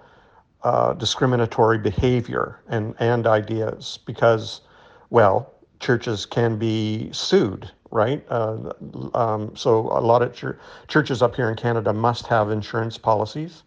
uh, 0.64 0.94
discriminatory 0.94 1.78
behavior 1.78 2.60
and, 2.68 2.96
and 3.00 3.28
ideas 3.28 4.00
because, 4.06 4.62
well, 5.10 5.54
churches 5.80 6.26
can 6.26 6.58
be 6.58 7.10
sued, 7.14 7.72
right? 7.92 8.26
Uh, 8.30 8.74
um, 9.14 9.56
so 9.56 9.88
a 9.92 10.02
lot 10.02 10.22
of 10.22 10.36
ch- 10.36 10.58
churches 10.88 11.22
up 11.22 11.36
here 11.36 11.50
in 11.50 11.56
Canada 11.56 11.94
must 11.94 12.28
have 12.28 12.52
insurance 12.52 12.98
policies, 12.98 13.64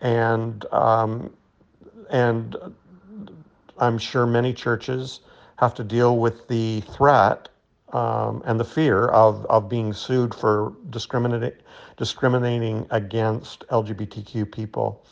and 0.00 0.64
um, 0.72 1.30
and 2.10 2.56
I'm 3.78 3.98
sure 3.98 4.26
many 4.26 4.52
churches 4.52 5.20
have 5.58 5.74
to 5.74 5.84
deal 5.84 6.16
with 6.16 6.48
the 6.48 6.80
threat 6.92 7.48
um, 7.92 8.42
and 8.46 8.58
the 8.58 8.64
fear 8.64 9.08
of, 9.08 9.44
of 9.46 9.68
being 9.68 9.92
sued 9.92 10.34
for 10.34 10.72
discriminating 10.90 11.52
discriminating 11.96 12.86
against 12.90 13.66
LGBTQ 13.68 14.50
people. 14.50 15.04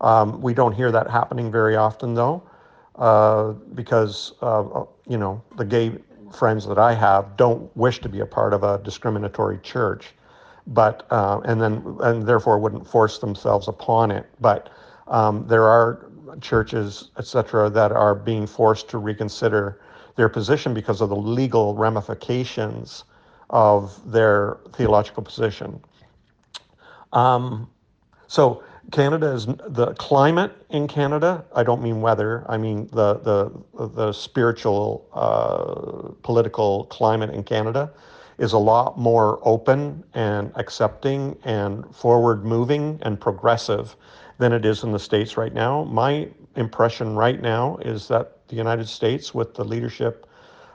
Um, 0.00 0.40
we 0.40 0.54
don't 0.54 0.72
hear 0.72 0.90
that 0.92 1.10
happening 1.10 1.50
very 1.50 1.76
often, 1.76 2.14
though, 2.14 2.42
uh, 2.96 3.52
because 3.74 4.32
uh, 4.42 4.84
you 5.06 5.18
know 5.18 5.42
the 5.56 5.64
gay 5.64 5.98
friends 6.36 6.66
that 6.66 6.78
I 6.78 6.94
have 6.94 7.36
don't 7.36 7.74
wish 7.76 8.00
to 8.00 8.08
be 8.08 8.20
a 8.20 8.26
part 8.26 8.52
of 8.52 8.62
a 8.62 8.78
discriminatory 8.78 9.58
church, 9.58 10.14
but 10.66 11.06
uh, 11.10 11.40
and 11.44 11.60
then 11.60 11.96
and 12.00 12.26
therefore 12.26 12.58
wouldn't 12.58 12.86
force 12.86 13.18
themselves 13.18 13.68
upon 13.68 14.10
it. 14.10 14.26
But 14.40 14.70
um, 15.08 15.46
there 15.46 15.64
are 15.64 16.10
churches, 16.40 17.10
etc., 17.18 17.70
that 17.70 17.92
are 17.92 18.14
being 18.14 18.46
forced 18.46 18.88
to 18.90 18.98
reconsider 18.98 19.80
their 20.16 20.28
position 20.28 20.74
because 20.74 21.00
of 21.00 21.08
the 21.08 21.16
legal 21.16 21.74
ramifications 21.74 23.04
of 23.50 24.00
their 24.10 24.58
theological 24.72 25.22
position. 25.22 25.80
Um, 27.12 27.70
so 28.26 28.62
Canada 28.92 29.32
is 29.32 29.46
the 29.46 29.94
climate 29.98 30.52
in 30.70 30.86
Canada. 30.86 31.44
I 31.54 31.62
don't 31.62 31.82
mean 31.82 32.00
weather. 32.00 32.44
I 32.48 32.56
mean 32.56 32.88
the 32.92 33.14
the 33.18 33.86
the 33.88 34.12
spiritual 34.12 35.08
uh, 35.12 36.12
political 36.22 36.84
climate 36.84 37.30
in 37.30 37.42
Canada 37.42 37.90
is 38.38 38.52
a 38.52 38.58
lot 38.58 38.98
more 38.98 39.40
open 39.42 40.04
and 40.14 40.52
accepting 40.56 41.36
and 41.44 41.84
forward 41.94 42.44
moving 42.44 42.98
and 43.02 43.18
progressive 43.20 43.96
than 44.38 44.52
it 44.52 44.64
is 44.64 44.82
in 44.82 44.92
the 44.92 44.98
states 44.98 45.36
right 45.36 45.54
now. 45.54 45.84
My 45.84 46.28
impression 46.54 47.16
right 47.16 47.40
now 47.40 47.78
is 47.78 48.08
that 48.08 48.46
the 48.48 48.56
United 48.56 48.88
States, 48.88 49.34
with 49.34 49.54
the 49.54 49.64
leadership 49.64 50.26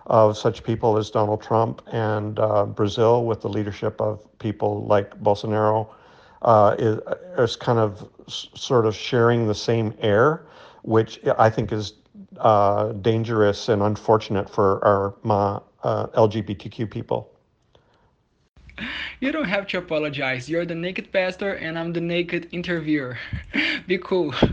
of 0.07 0.37
such 0.37 0.63
people 0.63 0.97
as 0.97 1.09
Donald 1.11 1.41
Trump 1.41 1.81
and 1.91 2.39
uh, 2.39 2.65
Brazil, 2.65 3.25
with 3.25 3.41
the 3.41 3.49
leadership 3.49 4.01
of 4.01 4.27
people 4.39 4.85
like 4.85 5.17
Bolsonaro 5.23 5.87
uh, 6.41 6.75
is, 6.79 6.99
is 7.37 7.55
kind 7.55 7.79
of 7.79 8.07
sort 8.27 8.85
of 8.85 8.95
sharing 8.95 9.47
the 9.47 9.55
same 9.55 9.93
air, 9.99 10.45
which 10.83 11.19
I 11.37 11.49
think 11.49 11.71
is 11.71 11.93
uh, 12.37 12.91
dangerous 12.93 13.69
and 13.69 13.81
unfortunate 13.81 14.49
for 14.49 14.83
our 14.83 15.13
uh, 15.83 16.07
LGBTQ 16.07 16.89
people. 16.89 17.29
You 19.19 19.31
don't 19.31 19.45
have 19.45 19.67
to 19.67 19.77
apologize. 19.77 20.49
You're 20.49 20.65
the 20.65 20.75
naked 20.75 21.11
pastor, 21.11 21.53
and 21.53 21.77
I'm 21.77 21.93
the 21.93 22.01
naked 22.01 22.47
interviewer. 22.51 23.17
Be 23.87 23.97
cool. 23.97 24.33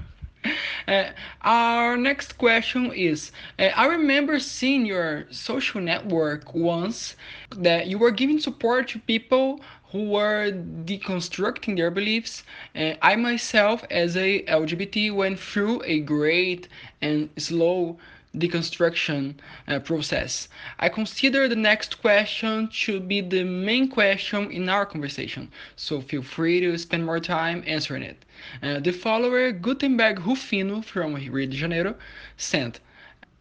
Uh, 0.86 1.10
our 1.42 1.98
next 1.98 2.38
question 2.38 2.90
is 2.92 3.30
uh, 3.58 3.64
I 3.76 3.86
remember 3.86 4.38
seeing 4.38 4.86
your 4.86 5.26
social 5.30 5.82
network 5.82 6.54
once 6.54 7.14
that 7.54 7.88
you 7.88 7.98
were 7.98 8.10
giving 8.10 8.40
support 8.40 8.88
to 8.88 8.98
people 9.00 9.60
who 9.92 10.10
were 10.10 10.52
deconstructing 10.84 11.76
their 11.76 11.90
beliefs. 11.90 12.42
Uh, 12.76 12.94
I 13.00 13.16
myself, 13.16 13.84
as 13.90 14.16
a 14.16 14.42
LGBT, 14.42 15.14
went 15.14 15.40
through 15.40 15.82
a 15.84 16.00
great 16.00 16.68
and 17.00 17.30
slow 17.38 17.98
deconstruction 18.36 19.34
uh, 19.66 19.78
process. 19.78 20.48
I 20.78 20.90
consider 20.90 21.48
the 21.48 21.56
next 21.56 22.00
question 22.02 22.68
to 22.84 23.00
be 23.00 23.22
the 23.22 23.44
main 23.44 23.88
question 23.88 24.50
in 24.50 24.68
our 24.68 24.84
conversation, 24.84 25.50
so 25.76 26.00
feel 26.02 26.22
free 26.22 26.60
to 26.60 26.76
spend 26.76 27.06
more 27.06 27.20
time 27.20 27.64
answering 27.66 28.02
it. 28.02 28.24
Uh, 28.62 28.80
the 28.80 28.92
follower, 28.92 29.50
Gutenberg 29.52 30.26
Rufino 30.26 30.82
from 30.82 31.14
Rio 31.14 31.46
de 31.46 31.56
Janeiro, 31.56 31.94
sent 32.36 32.80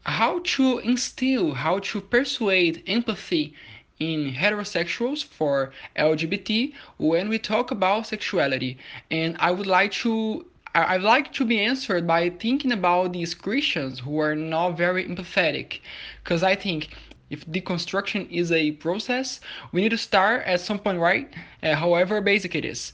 how 0.04 0.39
to 0.39 0.80
instill, 0.80 1.54
how 1.54 1.80
to 1.80 2.00
persuade 2.00 2.82
empathy 2.88 3.54
in 4.00 4.34
heterosexuals 4.34 5.24
for 5.24 5.72
LGBT 5.96 6.74
when 6.98 7.30
we 7.30 7.39
talk 7.39 7.72
about 7.72 8.08
sexuality. 8.08 8.77
And 9.12 9.36
I 9.39 9.51
would 9.51 9.68
like 9.68 9.92
to 10.04 10.46
I'd 10.75 11.01
like 11.01 11.34
to 11.34 11.46
be 11.46 11.60
answered 11.60 12.06
by 12.06 12.30
thinking 12.30 12.72
about 12.72 13.12
these 13.12 13.34
Christians 13.34 14.00
who 14.00 14.20
are 14.20 14.36
not 14.36 14.77
very 14.77 15.04
empathetic. 15.06 15.80
Because 16.24 16.44
I 16.44 16.54
think 16.54 16.89
if 17.32 17.46
deconstruction 17.48 18.30
is 18.30 18.51
a 18.51 18.74
process, 18.74 19.39
we 19.72 19.82
need 19.82 19.89
to 19.89 19.98
start 19.98 20.44
at 20.46 20.62
some 20.62 20.77
point, 20.77 21.00
right? 21.00 21.34
Uh, 21.63 21.74
however 21.74 22.22
basic 22.22 22.54
it 22.54 22.63
is. 22.63 22.94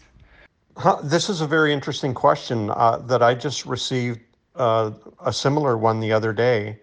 Huh, 0.77 0.99
this 1.03 1.29
is 1.29 1.41
a 1.41 1.47
very 1.47 1.73
interesting 1.73 2.13
question 2.13 2.69
uh, 2.69 2.97
that 2.99 3.21
I 3.21 3.35
just 3.35 3.65
received 3.65 4.21
uh, 4.55 4.91
a 5.23 5.33
similar 5.33 5.77
one 5.77 5.99
the 5.99 6.13
other 6.13 6.31
day. 6.31 6.79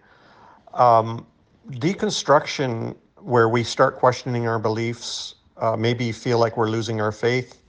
Um, 0.73 1.25
deconstruction 1.71 2.95
where 3.23 3.49
we 3.49 3.63
start 3.63 3.97
questioning 3.97 4.47
our 4.47 4.59
beliefs, 4.59 5.35
uh, 5.57 5.75
maybe 5.75 6.11
feel 6.11 6.39
like 6.39 6.57
we're 6.57 6.69
losing 6.69 7.01
our 7.01 7.11
faith, 7.11 7.61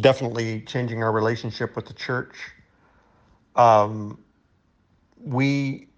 definitely 0.00 0.60
changing 0.62 1.02
our 1.02 1.12
relationship 1.12 1.76
with 1.76 1.86
the 1.86 1.94
church. 1.94 2.34
Um, 3.54 4.18
we, 5.18 5.88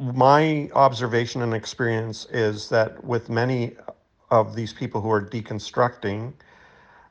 my 0.00 0.70
observation 0.74 1.42
and 1.42 1.54
experience 1.54 2.26
is 2.26 2.68
that 2.68 3.02
with 3.04 3.28
many 3.28 3.76
of 4.30 4.54
these 4.54 4.72
people 4.72 5.00
who 5.00 5.10
are 5.10 5.24
deconstructing, 5.24 6.32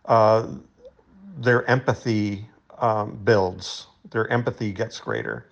uh, 0.05 0.47
their 1.37 1.65
empathy 1.69 2.47
um, 2.79 3.19
builds, 3.23 3.87
their 4.11 4.27
empathy 4.31 4.71
gets 4.71 4.99
greater. 4.99 5.47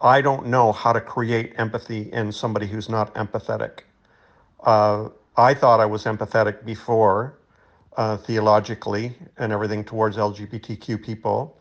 I 0.00 0.20
don't 0.20 0.46
know 0.46 0.72
how 0.72 0.92
to 0.92 1.00
create 1.00 1.52
empathy 1.56 2.12
in 2.12 2.32
somebody 2.32 2.66
who's 2.66 2.88
not 2.88 3.14
empathetic. 3.14 3.80
Uh, 4.62 5.08
I 5.36 5.54
thought 5.54 5.80
I 5.80 5.86
was 5.86 6.04
empathetic 6.04 6.64
before, 6.64 7.38
uh, 7.96 8.16
theologically 8.16 9.14
and 9.38 9.52
everything 9.52 9.84
towards 9.84 10.16
LGBTQ 10.16 11.02
people, 11.02 11.58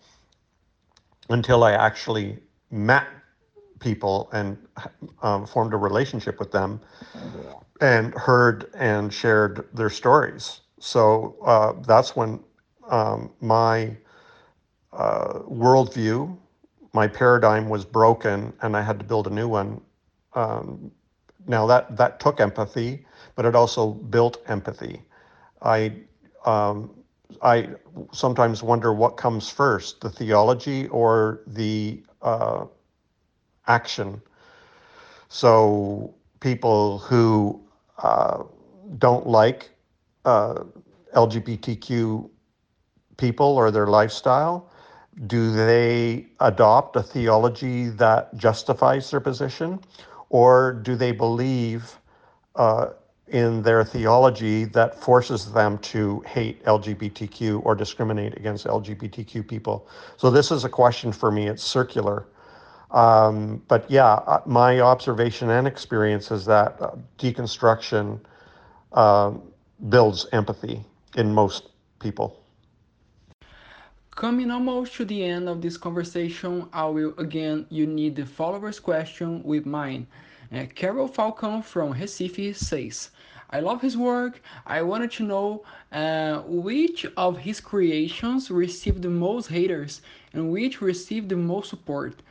until 1.30 1.64
I 1.64 1.74
actually 1.74 2.40
met 2.70 3.08
people 3.80 4.30
and 4.34 4.58
um, 5.22 5.46
formed 5.46 5.74
a 5.74 5.78
relationship 5.78 6.40
with 6.40 6.52
them 6.52 6.80
and 7.82 8.14
heard 8.14 8.70
and 8.76 9.12
shared 9.12 9.68
their 9.74 9.90
stories. 9.90 10.62
So 10.80 11.36
uh, 11.44 11.74
that's 11.86 12.16
when 12.16 12.40
um, 12.90 13.32
my 13.42 13.96
uh, 14.94 15.40
worldview, 15.50 16.38
my 16.94 17.08
paradigm 17.08 17.70
was 17.70 17.86
broken, 17.86 18.54
and 18.62 18.76
I 18.76 18.82
had 18.82 19.00
to 19.00 19.06
build 19.06 19.28
a 19.28 19.30
new 19.30 19.48
one. 19.48 19.82
Um, 20.34 20.92
now 21.48 21.66
that 21.68 21.96
that 21.98 22.20
took 22.20 22.40
empathy, 22.40 23.06
but 23.36 23.46
it 23.46 23.56
also 23.56 23.92
built 23.92 24.38
empathy. 24.48 25.02
I 25.62 25.94
um, 26.46 26.92
I 27.42 27.70
sometimes 28.12 28.64
wonder 28.64 28.94
what 28.94 29.18
comes 29.18 29.50
first, 29.50 30.02
the 30.02 30.10
theology 30.10 30.88
or 30.88 31.42
the 31.48 32.04
uh, 32.22 32.66
action. 33.68 34.22
So 35.30 36.14
people 36.40 37.00
who 37.00 37.62
uh, 38.00 38.44
don't 38.98 39.28
like 39.28 39.72
uh, 40.26 40.64
LGBTQ 41.16 42.30
people 43.18 43.46
or 43.46 43.72
their 43.72 43.88
lifestyle, 43.88 44.70
do 45.28 45.52
they 45.52 46.28
adopt 46.40 46.96
a 46.96 47.04
theology 47.04 47.90
that 47.90 48.36
justifies 48.36 49.12
their 49.12 49.20
position, 49.20 49.80
or 50.32 50.72
do 50.72 50.96
they 50.96 51.12
believe 51.12 52.00
uh, 52.56 52.88
in 53.28 53.62
their 53.62 53.84
theology 53.84 54.64
that 54.64 55.00
forces 55.00 55.52
them 55.52 55.78
to 55.80 56.22
hate 56.22 56.64
LGBTQ 56.64 57.62
or 57.66 57.76
discriminate 57.76 58.38
against 58.38 58.66
LGBTQ 58.66 59.46
people? 59.46 59.88
So 60.16 60.32
this 60.32 60.50
is 60.50 60.64
a 60.64 60.70
question 60.70 61.12
for 61.12 61.32
me. 61.32 61.48
It's 61.48 61.64
circular. 61.64 62.26
Um, 62.92 63.62
but 63.68 63.90
yeah, 63.92 64.06
uh, 64.06 64.42
my 64.46 64.80
observation 64.80 65.50
and 65.50 65.68
experience 65.68 66.32
is 66.32 66.46
that 66.46 66.82
uh, 66.82 66.92
deconstruction 67.20 68.20
uh, 68.94 69.34
builds 69.90 70.28
empathy 70.32 70.84
in 71.18 71.34
most 71.34 71.70
people. 72.00 72.41
Coming 74.16 74.52
almost 74.52 74.94
to 74.96 75.06
the 75.06 75.24
end 75.24 75.48
of 75.48 75.62
this 75.62 75.78
conversation, 75.78 76.68
I 76.74 76.86
will 76.86 77.14
again 77.18 77.66
unite 77.70 78.16
the 78.18 78.26
follower's 78.26 78.78
question 78.78 79.42
with 79.42 79.66
mine. 79.66 80.06
Uh, 80.52 80.66
Carol 80.76 81.08
Falcon 81.08 81.62
from 81.62 81.94
Recife 81.94 82.56
says, 82.58 83.10
I 83.50 83.62
love 83.62 83.82
his 83.82 83.98
work. 83.98 84.42
I 84.66 84.82
wanted 84.82 85.12
to 85.14 85.24
know 85.24 85.64
uh, 85.94 86.42
which 86.46 87.06
of 87.16 87.38
his 87.40 87.62
creations 87.62 88.52
received 88.52 89.02
the 89.02 89.10
most 89.10 89.48
haters 89.48 90.02
and 90.34 90.52
which 90.52 90.82
received 90.82 91.30
the 91.30 91.38
most 91.38 91.70
support. 91.70 92.22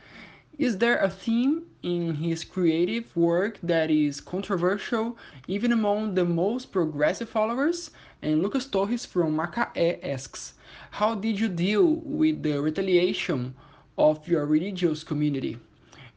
Is 0.59 0.77
there 0.77 0.99
a 0.99 1.09
theme 1.09 1.63
in 1.81 2.13
his 2.13 2.43
creative 2.43 3.13
work 3.17 3.57
that 3.63 3.89
is 3.89 4.21
controversial 4.21 5.17
even 5.47 5.71
among 5.71 6.13
the 6.13 6.25
most 6.25 6.71
progressive 6.71 7.29
followers? 7.29 7.89
And 8.21 8.43
Lucas 8.43 8.67
Torres 8.67 9.07
from 9.07 9.35
Macaé 9.35 9.99
asks, 10.07 10.53
how 10.91 11.15
did 11.15 11.39
you 11.39 11.47
deal 11.47 11.95
with 12.03 12.43
the 12.43 12.61
retaliation 12.61 13.53
of 13.97 14.27
your 14.27 14.45
religious 14.45 15.03
community? 15.03 15.57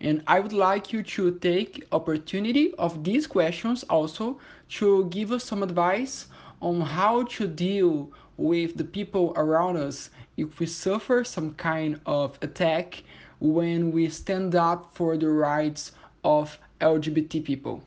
And 0.00 0.22
I 0.26 0.40
would 0.40 0.52
like 0.52 0.92
you 0.92 1.02
to 1.02 1.38
take 1.38 1.86
opportunity 1.92 2.74
of 2.74 3.04
these 3.04 3.26
questions 3.26 3.84
also 3.84 4.38
to 4.70 5.06
give 5.06 5.32
us 5.32 5.44
some 5.44 5.62
advice 5.62 6.26
on 6.60 6.80
how 6.80 7.22
to 7.24 7.46
deal 7.46 8.10
with 8.36 8.76
the 8.76 8.84
people 8.84 9.32
around 9.36 9.76
us 9.76 10.10
if 10.36 10.58
we 10.58 10.66
suffer 10.66 11.24
some 11.24 11.54
kind 11.54 12.00
of 12.06 12.38
attack 12.42 13.02
when 13.40 13.92
we 13.92 14.08
stand 14.08 14.54
up 14.54 14.90
for 14.94 15.16
the 15.16 15.28
rights 15.28 15.92
of 16.24 16.58
LGBT 16.80 17.44
people? 17.44 17.82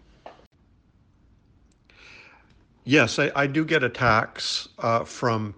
Yes, 2.84 3.20
I, 3.20 3.32
I 3.36 3.48
do 3.48 3.66
get 3.66 3.84
attacks 3.84 4.70
uh, 4.80 5.04
from 5.04 5.54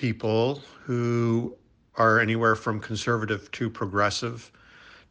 people 0.00 0.62
who 0.82 1.54
are 1.96 2.20
anywhere 2.20 2.56
from 2.56 2.80
conservative 2.80 3.50
to 3.50 3.68
progressive, 3.68 4.50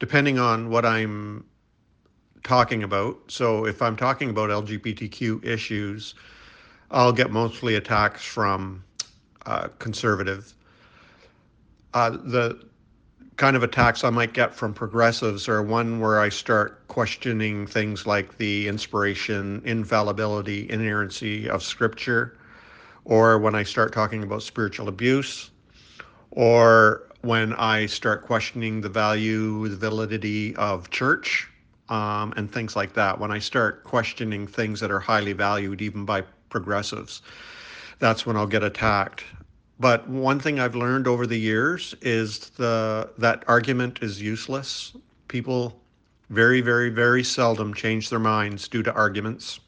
depending 0.00 0.36
on 0.36 0.68
what 0.68 0.84
I'm 0.84 1.44
talking 2.42 2.82
about. 2.82 3.16
So 3.28 3.66
if 3.66 3.80
I'm 3.82 3.96
talking 3.96 4.30
about 4.30 4.50
LGBTQ 4.50 5.44
issues, 5.44 6.16
I'll 6.90 7.12
get 7.12 7.30
mostly 7.30 7.76
attacks 7.76 8.24
from 8.24 8.82
uh, 9.46 9.68
conservative. 9.78 10.52
Uh, 11.94 12.10
the 12.10 12.66
kind 13.36 13.54
of 13.54 13.62
attacks 13.62 14.02
I 14.02 14.10
might 14.10 14.32
get 14.32 14.52
from 14.52 14.74
progressives 14.74 15.48
are 15.48 15.62
one 15.62 16.00
where 16.00 16.18
I 16.18 16.30
start 16.30 16.88
questioning 16.88 17.64
things 17.64 18.06
like 18.06 18.38
the 18.38 18.66
inspiration, 18.66 19.62
infallibility, 19.64 20.68
inerrancy 20.68 21.48
of 21.48 21.62
scripture, 21.62 22.36
or 23.04 23.38
when 23.38 23.54
I 23.54 23.62
start 23.62 23.92
talking 23.92 24.22
about 24.22 24.42
spiritual 24.42 24.88
abuse, 24.88 25.50
or 26.30 27.08
when 27.22 27.52
I 27.54 27.86
start 27.86 28.24
questioning 28.24 28.80
the 28.80 28.88
value, 28.88 29.68
the 29.68 29.76
validity 29.76 30.54
of 30.56 30.90
church, 30.90 31.48
um, 31.88 32.32
and 32.36 32.50
things 32.50 32.76
like 32.76 32.94
that. 32.94 33.18
When 33.18 33.30
I 33.30 33.38
start 33.38 33.84
questioning 33.84 34.46
things 34.46 34.80
that 34.80 34.90
are 34.90 35.00
highly 35.00 35.32
valued, 35.32 35.82
even 35.82 36.04
by 36.04 36.22
progressives, 36.48 37.22
that's 37.98 38.24
when 38.24 38.36
I'll 38.36 38.46
get 38.46 38.62
attacked. 38.62 39.24
But 39.78 40.08
one 40.08 40.38
thing 40.38 40.60
I've 40.60 40.74
learned 40.74 41.08
over 41.08 41.26
the 41.26 41.38
years 41.38 41.94
is 42.00 42.50
the 42.50 43.10
that 43.18 43.44
argument 43.48 44.00
is 44.02 44.20
useless. 44.20 44.94
People 45.28 45.80
very, 46.28 46.60
very, 46.60 46.90
very 46.90 47.24
seldom 47.24 47.74
change 47.74 48.08
their 48.08 48.18
minds 48.18 48.68
due 48.68 48.82
to 48.82 48.92
arguments. 48.92 49.60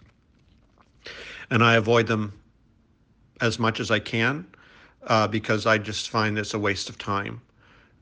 And 1.50 1.62
I 1.62 1.74
avoid 1.74 2.06
them 2.06 2.32
as 3.42 3.58
much 3.58 3.80
as 3.80 3.90
I 3.90 3.98
can 3.98 4.46
uh, 5.08 5.28
because 5.28 5.66
I 5.66 5.76
just 5.76 6.08
find 6.08 6.38
it's 6.38 6.54
a 6.54 6.58
waste 6.58 6.88
of 6.88 6.96
time. 6.96 7.42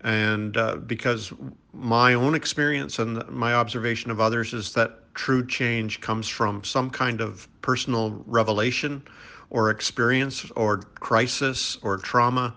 And 0.03 0.57
uh, 0.57 0.77
because 0.77 1.33
my 1.73 2.15
own 2.15 2.35
experience 2.35 2.99
and 2.99 3.27
my 3.29 3.55
observation 3.55 4.11
of 4.11 4.21
others 4.21 4.55
is 4.55 4.73
that 4.75 5.13
true 5.15 5.45
change 5.47 6.01
comes 6.01 6.29
from 6.29 6.63
some 6.63 6.91
kind 6.91 7.21
of 7.21 7.49
personal 7.63 8.23
revelation 8.27 9.03
or 9.51 9.71
experience 9.71 10.49
or 10.53 10.79
crisis 11.01 11.79
or 11.83 11.97
trauma 11.99 12.55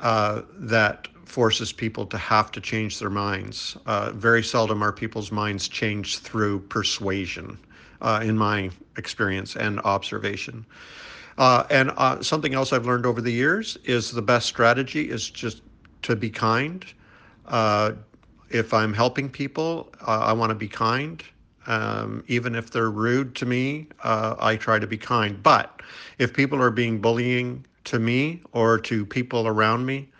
uh, 0.00 0.42
that 0.54 1.08
forces 1.24 1.72
people 1.72 2.06
to 2.06 2.18
have 2.18 2.50
to 2.52 2.60
change 2.60 2.98
their 2.98 3.10
minds. 3.10 3.76
Uh, 3.86 4.10
very 4.12 4.42
seldom 4.42 4.82
are 4.82 4.92
people's 4.92 5.30
minds 5.30 5.68
changed 5.68 6.20
through 6.20 6.58
persuasion, 6.60 7.56
uh, 8.00 8.20
in 8.22 8.36
my 8.36 8.70
experience 8.96 9.56
and 9.56 9.80
observation. 9.80 10.66
Uh, 11.40 11.66
and 11.70 11.90
uh, 11.96 12.22
something 12.22 12.52
else 12.52 12.70
I've 12.70 12.84
learned 12.84 13.06
over 13.06 13.22
the 13.22 13.32
years 13.32 13.78
is 13.84 14.10
the 14.10 14.20
best 14.20 14.46
strategy 14.46 15.08
is 15.08 15.30
just 15.30 15.62
to 16.02 16.14
be 16.14 16.28
kind. 16.28 16.84
Uh, 17.46 17.92
if 18.50 18.74
I'm 18.74 18.92
helping 18.92 19.30
people, 19.30 19.90
I 20.06 20.34
want 20.34 20.50
to 20.50 20.54
be 20.54 20.68
kind. 20.68 21.24
Um, 21.66 22.24
even 22.26 22.54
if 22.54 22.70
they're 22.70 22.90
rude 22.90 23.34
to 23.36 23.46
me, 23.46 23.86
uh, 24.04 24.34
I 24.38 24.56
try 24.56 24.78
to 24.78 24.86
be 24.86 24.98
kind. 24.98 25.42
But 25.42 25.80
if 26.18 26.34
people 26.34 26.60
are 26.60 26.70
being 26.70 27.00
bullying 27.00 27.64
to 27.84 27.98
me 27.98 28.42
or 28.52 28.78
to 28.80 29.06
people 29.06 29.46
around 29.46 29.86
me 29.86 30.10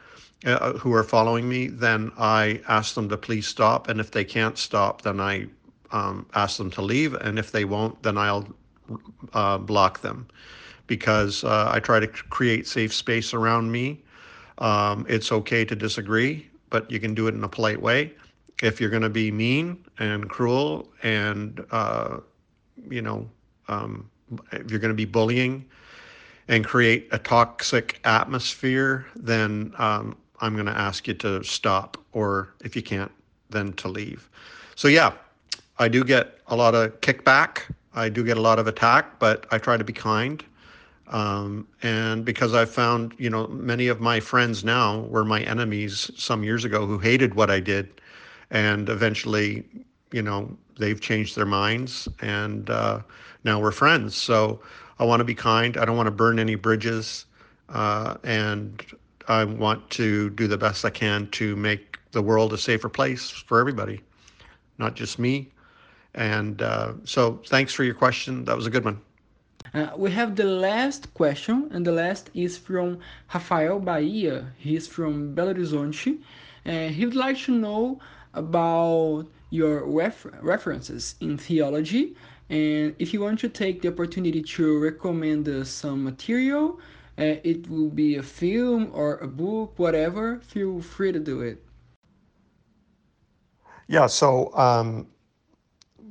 uh, 0.46 0.72
who 0.72 0.94
are 0.94 1.04
following 1.04 1.46
me, 1.46 1.66
then 1.66 2.12
I 2.16 2.62
ask 2.66 2.94
them 2.94 3.10
to 3.10 3.18
please 3.18 3.46
stop. 3.46 3.88
And 3.88 4.00
if 4.00 4.10
they 4.10 4.24
can't 4.24 4.56
stop, 4.56 5.02
then 5.02 5.20
I 5.20 5.48
um, 5.92 6.24
ask 6.32 6.56
them 6.56 6.70
to 6.70 6.80
leave. 6.80 7.12
And 7.12 7.38
if 7.38 7.52
they 7.52 7.66
won't, 7.66 8.02
then 8.02 8.16
I'll 8.16 8.48
uh, 9.34 9.58
block 9.58 10.00
them 10.00 10.26
because 10.90 11.44
uh, 11.44 11.70
I 11.72 11.78
try 11.78 12.00
to 12.00 12.08
create 12.08 12.66
safe 12.66 12.92
space 12.92 13.32
around 13.32 13.70
me. 13.70 14.02
Um, 14.58 15.06
it's 15.08 15.30
okay 15.30 15.64
to 15.64 15.76
disagree, 15.76 16.50
but 16.68 16.90
you 16.90 16.98
can 16.98 17.14
do 17.14 17.28
it 17.28 17.34
in 17.36 17.44
a 17.44 17.48
polite 17.48 17.80
way. 17.80 18.12
If 18.60 18.80
you're 18.80 18.90
going 18.90 19.04
to 19.04 19.08
be 19.08 19.30
mean 19.30 19.78
and 20.00 20.28
cruel 20.28 20.90
and 21.04 21.64
uh, 21.70 22.18
you 22.88 23.02
know 23.02 23.30
um, 23.68 24.10
if 24.50 24.68
you're 24.68 24.80
going 24.80 24.90
to 24.90 24.94
be 24.96 25.04
bullying 25.04 25.64
and 26.48 26.64
create 26.64 27.06
a 27.12 27.18
toxic 27.18 28.00
atmosphere 28.04 29.06
then 29.14 29.72
um, 29.78 30.16
i'm 30.40 30.54
going 30.54 30.66
to 30.66 30.76
ask 30.76 31.06
you 31.06 31.14
to 31.14 31.42
stop 31.44 31.96
or 32.12 32.52
if 32.64 32.74
you 32.74 32.82
can't 32.82 33.12
then 33.50 33.72
to 33.74 33.88
leave. 33.88 34.28
So 34.74 34.88
yeah 34.88 35.12
i 35.78 35.88
do 35.88 36.02
get 36.04 36.38
a 36.48 36.56
lot 36.56 36.74
of 36.74 37.00
kickback. 37.00 37.62
I 37.94 38.08
do 38.08 38.24
get 38.24 38.36
a 38.36 38.40
lot 38.40 38.58
of 38.58 38.66
attack 38.66 39.18
but 39.18 39.46
i 39.50 39.58
try 39.58 39.76
to 39.76 39.84
be 39.84 39.92
kind 39.92 40.44
Um, 41.10 41.66
and 41.82 42.24
because 42.24 42.54
I 42.54 42.64
found, 42.64 43.14
you 43.18 43.28
know, 43.30 43.48
many 43.48 43.88
of 43.88 44.00
my 44.00 44.20
friends 44.20 44.64
now 44.64 45.00
were 45.00 45.24
my 45.24 45.42
enemies 45.42 46.10
some 46.16 46.44
years 46.44 46.64
ago 46.64 46.86
who 46.86 46.98
hated 46.98 47.34
what 47.34 47.50
I 47.50 47.60
did. 47.60 48.00
And 48.50 48.88
eventually, 48.88 49.64
you 50.12 50.22
know, 50.22 50.56
they've 50.78 51.00
changed 51.00 51.36
their 51.36 51.46
minds 51.46 52.08
and 52.20 52.70
uh, 52.70 53.00
now 53.44 53.60
we're 53.60 53.72
friends. 53.72 54.14
So 54.14 54.60
I 54.98 55.04
want 55.04 55.20
to 55.20 55.24
be 55.24 55.34
kind. 55.34 55.76
I 55.76 55.84
don't 55.84 55.96
want 55.96 56.06
to 56.06 56.12
burn 56.12 56.38
any 56.38 56.54
bridges. 56.54 57.26
Uh, 57.68 58.16
and 58.22 58.84
I 59.28 59.44
want 59.44 59.90
to 59.90 60.30
do 60.30 60.46
the 60.46 60.58
best 60.58 60.84
I 60.84 60.90
can 60.90 61.28
to 61.32 61.56
make 61.56 61.98
the 62.12 62.22
world 62.22 62.52
a 62.52 62.58
safer 62.58 62.88
place 62.88 63.30
for 63.30 63.60
everybody, 63.60 64.00
not 64.78 64.94
just 64.94 65.18
me. 65.18 65.50
And 66.14 66.62
uh, 66.62 66.92
so 67.04 67.40
thanks 67.46 67.72
for 67.72 67.84
your 67.84 67.94
question. 67.94 68.44
That 68.44 68.56
was 68.56 68.66
a 68.66 68.70
good 68.70 68.84
one. 68.84 69.00
Uh, 69.72 69.90
we 69.96 70.10
have 70.10 70.34
the 70.36 70.44
last 70.44 71.14
question, 71.14 71.68
and 71.72 71.86
the 71.86 71.92
last 71.92 72.30
is 72.34 72.58
from 72.58 72.98
Rafael 73.32 73.78
Bahia. 73.78 74.52
He's 74.58 74.86
from 74.88 75.34
Belo 75.34 75.54
Horizonte. 75.54 76.18
And 76.64 76.94
he 76.94 77.04
would 77.04 77.14
like 77.14 77.38
to 77.42 77.52
know 77.52 78.00
about 78.34 79.26
your 79.50 79.84
ref 79.86 80.26
references 80.40 81.14
in 81.20 81.36
theology. 81.38 82.16
And 82.48 82.94
if 82.98 83.12
you 83.14 83.20
want 83.20 83.38
to 83.40 83.48
take 83.48 83.80
the 83.82 83.88
opportunity 83.88 84.42
to 84.42 84.78
recommend 84.78 85.48
uh, 85.48 85.64
some 85.64 86.02
material, 86.04 86.80
uh, 87.18 87.36
it 87.44 87.68
will 87.70 87.90
be 87.90 88.16
a 88.16 88.22
film 88.22 88.90
or 88.92 89.18
a 89.18 89.28
book, 89.28 89.78
whatever, 89.78 90.40
feel 90.40 90.80
free 90.80 91.12
to 91.12 91.20
do 91.20 91.42
it. 91.42 91.64
Yeah, 93.86 94.06
so 94.06 94.54
um, 94.54 95.08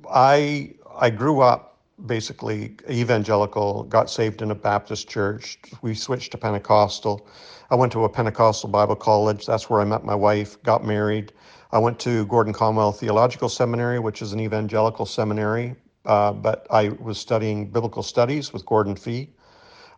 I 0.09 0.75
I 0.97 1.09
grew 1.09 1.41
up 1.41 1.68
basically 2.05 2.75
evangelical, 2.89 3.83
got 3.83 4.09
saved 4.09 4.41
in 4.41 4.51
a 4.51 4.55
Baptist 4.55 5.09
church. 5.09 5.59
We 5.81 5.93
switched 5.93 6.31
to 6.31 6.37
Pentecostal. 6.37 7.27
I 7.69 7.75
went 7.75 7.91
to 7.93 8.03
a 8.03 8.09
Pentecostal 8.09 8.69
Bible 8.69 8.95
college. 8.95 9.45
That's 9.45 9.69
where 9.69 9.81
I 9.81 9.85
met 9.85 10.03
my 10.03 10.15
wife, 10.15 10.61
got 10.63 10.85
married. 10.85 11.33
I 11.71 11.77
went 11.77 11.99
to 11.99 12.25
Gordon 12.25 12.53
Conwell 12.53 12.91
Theological 12.91 13.47
Seminary, 13.47 13.99
which 13.99 14.21
is 14.21 14.33
an 14.33 14.39
evangelical 14.39 15.05
seminary, 15.05 15.75
uh, 16.05 16.33
but 16.33 16.65
I 16.71 16.89
was 16.89 17.19
studying 17.19 17.69
biblical 17.69 18.01
studies 18.01 18.51
with 18.51 18.65
Gordon 18.65 18.95
Fee. 18.95 19.29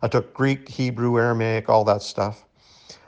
I 0.02 0.08
took 0.08 0.34
Greek, 0.34 0.68
Hebrew, 0.68 1.18
Aramaic, 1.18 1.68
all 1.68 1.84
that 1.84 2.02
stuff. 2.02 2.44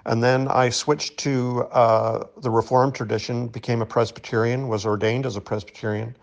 And 0.07 0.23
then 0.23 0.49
I 0.49 0.69
switched 0.69 1.19
to 1.19 1.65
uh, 1.73 2.25
the 2.39 2.51
Reformed 2.51 2.95
tradition, 2.95 3.49
became 3.49 3.83
a 3.83 3.87
Presbyterian, 3.87 4.69
was 4.69 4.87
ordained 4.87 5.27
as 5.27 5.37
a 5.37 5.41
Presbyterian. 5.41 6.17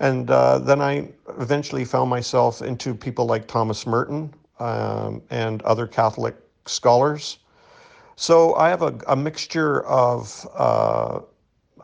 And 0.00 0.30
uh, 0.30 0.58
then 0.58 0.80
I 0.80 1.08
eventually 1.38 1.84
found 1.84 2.10
myself 2.10 2.62
into 2.62 2.94
people 2.94 3.26
like 3.26 3.46
Thomas 3.46 3.86
Merton 3.86 4.32
um, 4.58 5.22
and 5.30 5.62
other 5.62 5.86
Catholic 5.86 6.36
scholars. 6.66 7.38
So 8.16 8.54
I 8.56 8.68
have 8.68 8.82
a, 8.82 8.98
a 9.08 9.16
mixture 9.16 9.84
of 9.86 10.46
uh, 10.54 11.20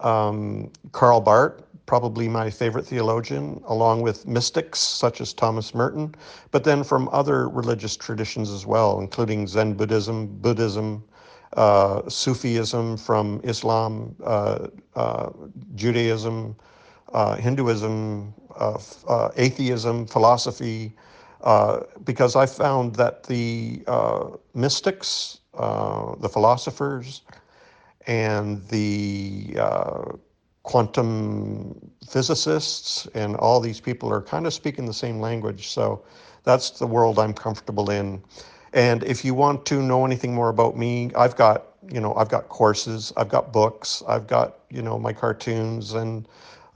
um, 0.00 0.70
Karl 0.92 1.20
Barth, 1.20 1.62
probably 1.86 2.28
my 2.28 2.50
favorite 2.50 2.86
theologian, 2.86 3.62
along 3.66 4.02
with 4.02 4.26
mystics 4.26 4.78
such 4.78 5.20
as 5.20 5.32
Thomas 5.32 5.74
Merton, 5.74 6.14
but 6.50 6.62
then 6.62 6.84
from 6.84 7.08
other 7.12 7.48
religious 7.48 7.96
traditions 7.96 8.50
as 8.50 8.66
well, 8.66 9.00
including 9.00 9.46
Zen 9.46 9.72
Buddhism, 9.72 10.26
Buddhism, 10.26 11.02
uh, 11.56 12.02
Sufism 12.08 12.96
from 12.98 13.40
Islam, 13.42 14.14
uh, 14.22 14.68
uh, 14.94 15.30
Judaism, 15.74 16.54
Uh, 17.12 17.36
Hinduism, 17.36 18.34
uh, 18.56 18.78
uh, 19.06 19.30
atheism, 19.36 20.06
philosophy, 20.06 20.92
uh, 21.42 21.80
because 22.04 22.36
I 22.36 22.46
found 22.46 22.94
that 22.96 23.22
the 23.24 23.82
uh, 23.86 24.30
mystics, 24.54 25.40
the 25.54 26.28
philosophers, 26.30 27.22
and 28.06 28.66
the 28.68 29.56
quantum 30.62 31.74
physicists 32.06 33.06
and 33.14 33.36
all 33.36 33.58
these 33.58 33.80
people 33.80 34.12
are 34.12 34.20
kind 34.20 34.46
of 34.46 34.52
speaking 34.52 34.84
the 34.84 34.92
same 34.92 35.18
language. 35.18 35.68
So 35.68 36.04
that's 36.44 36.70
the 36.70 36.86
world 36.86 37.18
I'm 37.18 37.32
comfortable 37.32 37.90
in. 37.90 38.22
And 38.74 39.02
if 39.04 39.24
you 39.24 39.34
want 39.34 39.64
to 39.66 39.82
know 39.82 40.04
anything 40.04 40.34
more 40.34 40.50
about 40.50 40.76
me, 40.76 41.10
I've 41.16 41.36
got, 41.36 41.64
you 41.90 42.00
know, 42.00 42.14
I've 42.14 42.28
got 42.28 42.48
courses, 42.50 43.12
I've 43.16 43.30
got 43.30 43.50
books, 43.52 44.02
I've 44.06 44.26
got, 44.26 44.58
you 44.68 44.82
know, 44.82 44.98
my 44.98 45.12
cartoons 45.12 45.94
and 45.94 46.28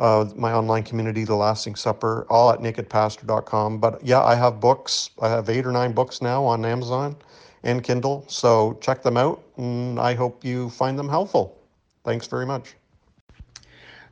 uh, 0.03 0.29
my 0.35 0.53
online 0.53 0.83
community, 0.83 1.25
The 1.25 1.37
Lasting 1.37 1.77
Supper, 1.77 2.27
all 2.29 2.51
at 2.51 2.59
nakedpastor.com. 2.59 3.79
But 3.79 4.05
yeah, 4.05 4.23
I 4.23 4.35
have 4.35 4.59
books. 4.59 5.11
I 5.21 5.29
have 5.29 5.49
eight 5.49 5.65
or 5.65 5.71
nine 5.71 5.93
books 5.93 6.21
now 6.21 6.45
on 6.45 6.65
Amazon 6.65 7.17
and 7.63 7.85
Kindle. 7.85 8.25
So 8.27 8.77
check 8.81 9.03
them 9.03 9.17
out, 9.17 9.41
and 9.57 10.01
I 10.01 10.15
hope 10.15 10.45
you 10.45 10.71
find 10.71 10.99
them 10.99 11.09
helpful. 11.09 11.57
Thanks 12.05 12.27
very 12.27 12.45
much. 12.45 12.75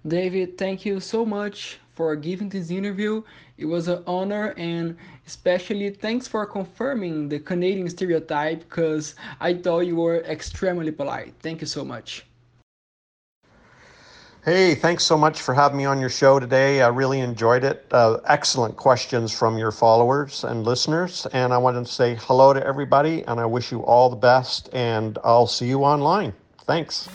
David, 0.06 0.56
thank 0.56 0.86
you 0.86 1.00
so 1.00 1.26
much 1.26 1.80
for 1.92 2.14
giving 2.14 2.48
this 2.48 2.70
interview. 2.70 3.22
It 3.58 3.66
was 3.66 3.88
an 3.88 4.04
honor, 4.06 4.54
and 4.56 4.96
especially 5.26 5.90
thanks 5.90 6.26
for 6.28 6.46
confirming 6.46 7.28
the 7.28 7.40
Canadian 7.40 7.90
stereotype 7.90 8.60
because 8.60 9.16
I 9.40 9.54
thought 9.54 9.80
you 9.80 9.96
were 9.96 10.20
extremely 10.20 10.92
polite. 10.92 11.34
Thank 11.40 11.60
you 11.60 11.66
so 11.66 11.84
much. 11.84 12.29
Hey, 14.42 14.74
thanks 14.74 15.04
so 15.04 15.18
much 15.18 15.42
for 15.42 15.52
having 15.52 15.76
me 15.76 15.84
on 15.84 16.00
your 16.00 16.08
show 16.08 16.40
today. 16.40 16.80
I 16.80 16.88
really 16.88 17.20
enjoyed 17.20 17.62
it. 17.62 17.84
Uh, 17.90 18.20
excellent 18.24 18.74
questions 18.74 19.36
from 19.36 19.58
your 19.58 19.70
followers 19.70 20.44
and 20.44 20.64
listeners. 20.64 21.26
And 21.34 21.52
I 21.52 21.58
wanted 21.58 21.84
to 21.84 21.92
say 21.92 22.16
hello 22.22 22.54
to 22.54 22.66
everybody, 22.66 23.22
and 23.24 23.38
I 23.38 23.44
wish 23.44 23.70
you 23.70 23.80
all 23.80 24.08
the 24.08 24.16
best, 24.16 24.70
and 24.72 25.18
I'll 25.24 25.46
see 25.46 25.66
you 25.66 25.84
online. 25.84 26.32
Thanks. 26.64 27.06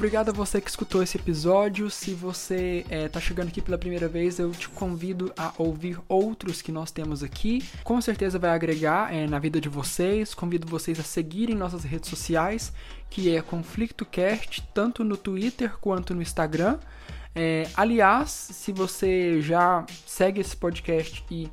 Obrigado 0.00 0.30
a 0.30 0.32
você 0.32 0.62
que 0.62 0.70
escutou 0.70 1.02
esse 1.02 1.18
episódio. 1.18 1.90
Se 1.90 2.14
você 2.14 2.86
está 2.88 3.18
é, 3.18 3.22
chegando 3.22 3.48
aqui 3.48 3.60
pela 3.60 3.76
primeira 3.76 4.08
vez, 4.08 4.38
eu 4.38 4.50
te 4.50 4.66
convido 4.66 5.30
a 5.36 5.52
ouvir 5.58 5.98
outros 6.08 6.62
que 6.62 6.72
nós 6.72 6.90
temos 6.90 7.22
aqui. 7.22 7.62
Com 7.84 8.00
certeza 8.00 8.38
vai 8.38 8.48
agregar 8.48 9.14
é, 9.14 9.26
na 9.26 9.38
vida 9.38 9.60
de 9.60 9.68
vocês. 9.68 10.32
Convido 10.32 10.66
vocês 10.66 10.98
a 10.98 11.02
seguirem 11.02 11.54
nossas 11.54 11.84
redes 11.84 12.08
sociais, 12.08 12.72
que 13.10 13.36
é 13.36 13.42
ConflictoCast, 13.42 14.66
tanto 14.72 15.04
no 15.04 15.18
Twitter 15.18 15.76
quanto 15.76 16.14
no 16.14 16.22
Instagram. 16.22 16.78
É, 17.34 17.68
aliás, 17.74 18.30
se 18.30 18.72
você 18.72 19.42
já 19.42 19.84
segue 20.06 20.40
esse 20.40 20.56
podcast 20.56 21.22
e 21.30 21.46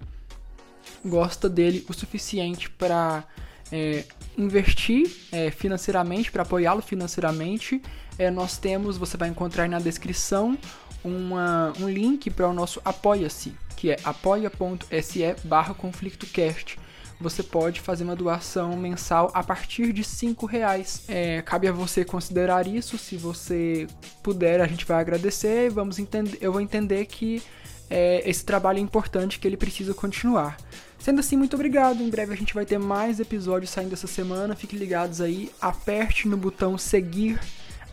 gosta 1.05 1.49
dele 1.49 1.85
o 1.89 1.93
suficiente 1.93 2.69
para 2.69 3.25
é, 3.71 4.05
investir 4.37 5.09
é, 5.31 5.51
financeiramente, 5.51 6.31
para 6.31 6.43
apoiá-lo 6.43 6.81
financeiramente, 6.81 7.81
é, 8.17 8.31
nós 8.31 8.57
temos, 8.57 8.97
você 8.97 9.17
vai 9.17 9.29
encontrar 9.29 9.67
na 9.67 9.79
descrição 9.79 10.57
uma, 11.03 11.73
um 11.79 11.89
link 11.89 12.29
para 12.29 12.47
o 12.47 12.53
nosso 12.53 12.81
Apoia-se, 12.83 13.53
que 13.75 13.91
é 13.91 13.97
apoia.se 14.03 15.35
barra 15.43 15.73
conflictocast. 15.73 16.79
Você 17.19 17.41
pode 17.41 17.81
fazer 17.81 18.03
uma 18.03 18.15
doação 18.15 18.77
mensal 18.77 19.31
a 19.33 19.43
partir 19.43 19.91
de 19.91 20.03
cinco 20.03 20.45
reais. 20.45 21.03
É, 21.07 21.41
cabe 21.41 21.67
a 21.67 21.71
você 21.71 22.05
considerar 22.05 22.67
isso. 22.67 22.95
Se 22.95 23.17
você 23.17 23.87
puder, 24.21 24.61
a 24.61 24.67
gente 24.67 24.85
vai 24.85 25.01
agradecer. 25.01 25.71
Vamos 25.71 25.97
entender, 25.97 26.37
eu 26.39 26.51
vou 26.51 26.61
entender 26.61 27.05
que 27.05 27.41
é, 27.89 28.21
esse 28.29 28.45
trabalho 28.45 28.77
é 28.77 28.81
importante, 28.81 29.39
que 29.39 29.47
ele 29.47 29.57
precisa 29.57 29.95
continuar. 29.95 30.57
Sendo 30.99 31.19
assim, 31.19 31.37
muito 31.37 31.55
obrigado. 31.55 32.01
Em 32.01 32.09
breve 32.09 32.33
a 32.33 32.37
gente 32.37 32.53
vai 32.53 32.65
ter 32.65 32.77
mais 32.77 33.19
episódios 33.19 33.71
saindo 33.71 33.93
essa 33.93 34.07
semana. 34.07 34.55
Fiquem 34.55 34.77
ligados 34.77 35.21
aí. 35.21 35.51
Aperte 35.61 36.27
no 36.27 36.37
botão 36.37 36.77
seguir 36.77 37.39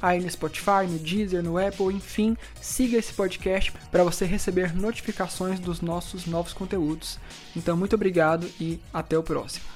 aí 0.04 0.20
no 0.20 0.30
Spotify, 0.30 0.86
no 0.86 0.98
Deezer, 0.98 1.42
no 1.42 1.56
Apple, 1.56 1.86
enfim, 1.86 2.36
siga 2.60 2.98
esse 2.98 3.14
podcast 3.14 3.72
para 3.90 4.04
você 4.04 4.26
receber 4.26 4.76
notificações 4.76 5.58
dos 5.58 5.80
nossos 5.80 6.26
novos 6.26 6.52
conteúdos. 6.52 7.18
Então, 7.56 7.74
muito 7.74 7.94
obrigado 7.94 8.46
e 8.60 8.78
até 8.92 9.16
o 9.16 9.22
próximo. 9.22 9.73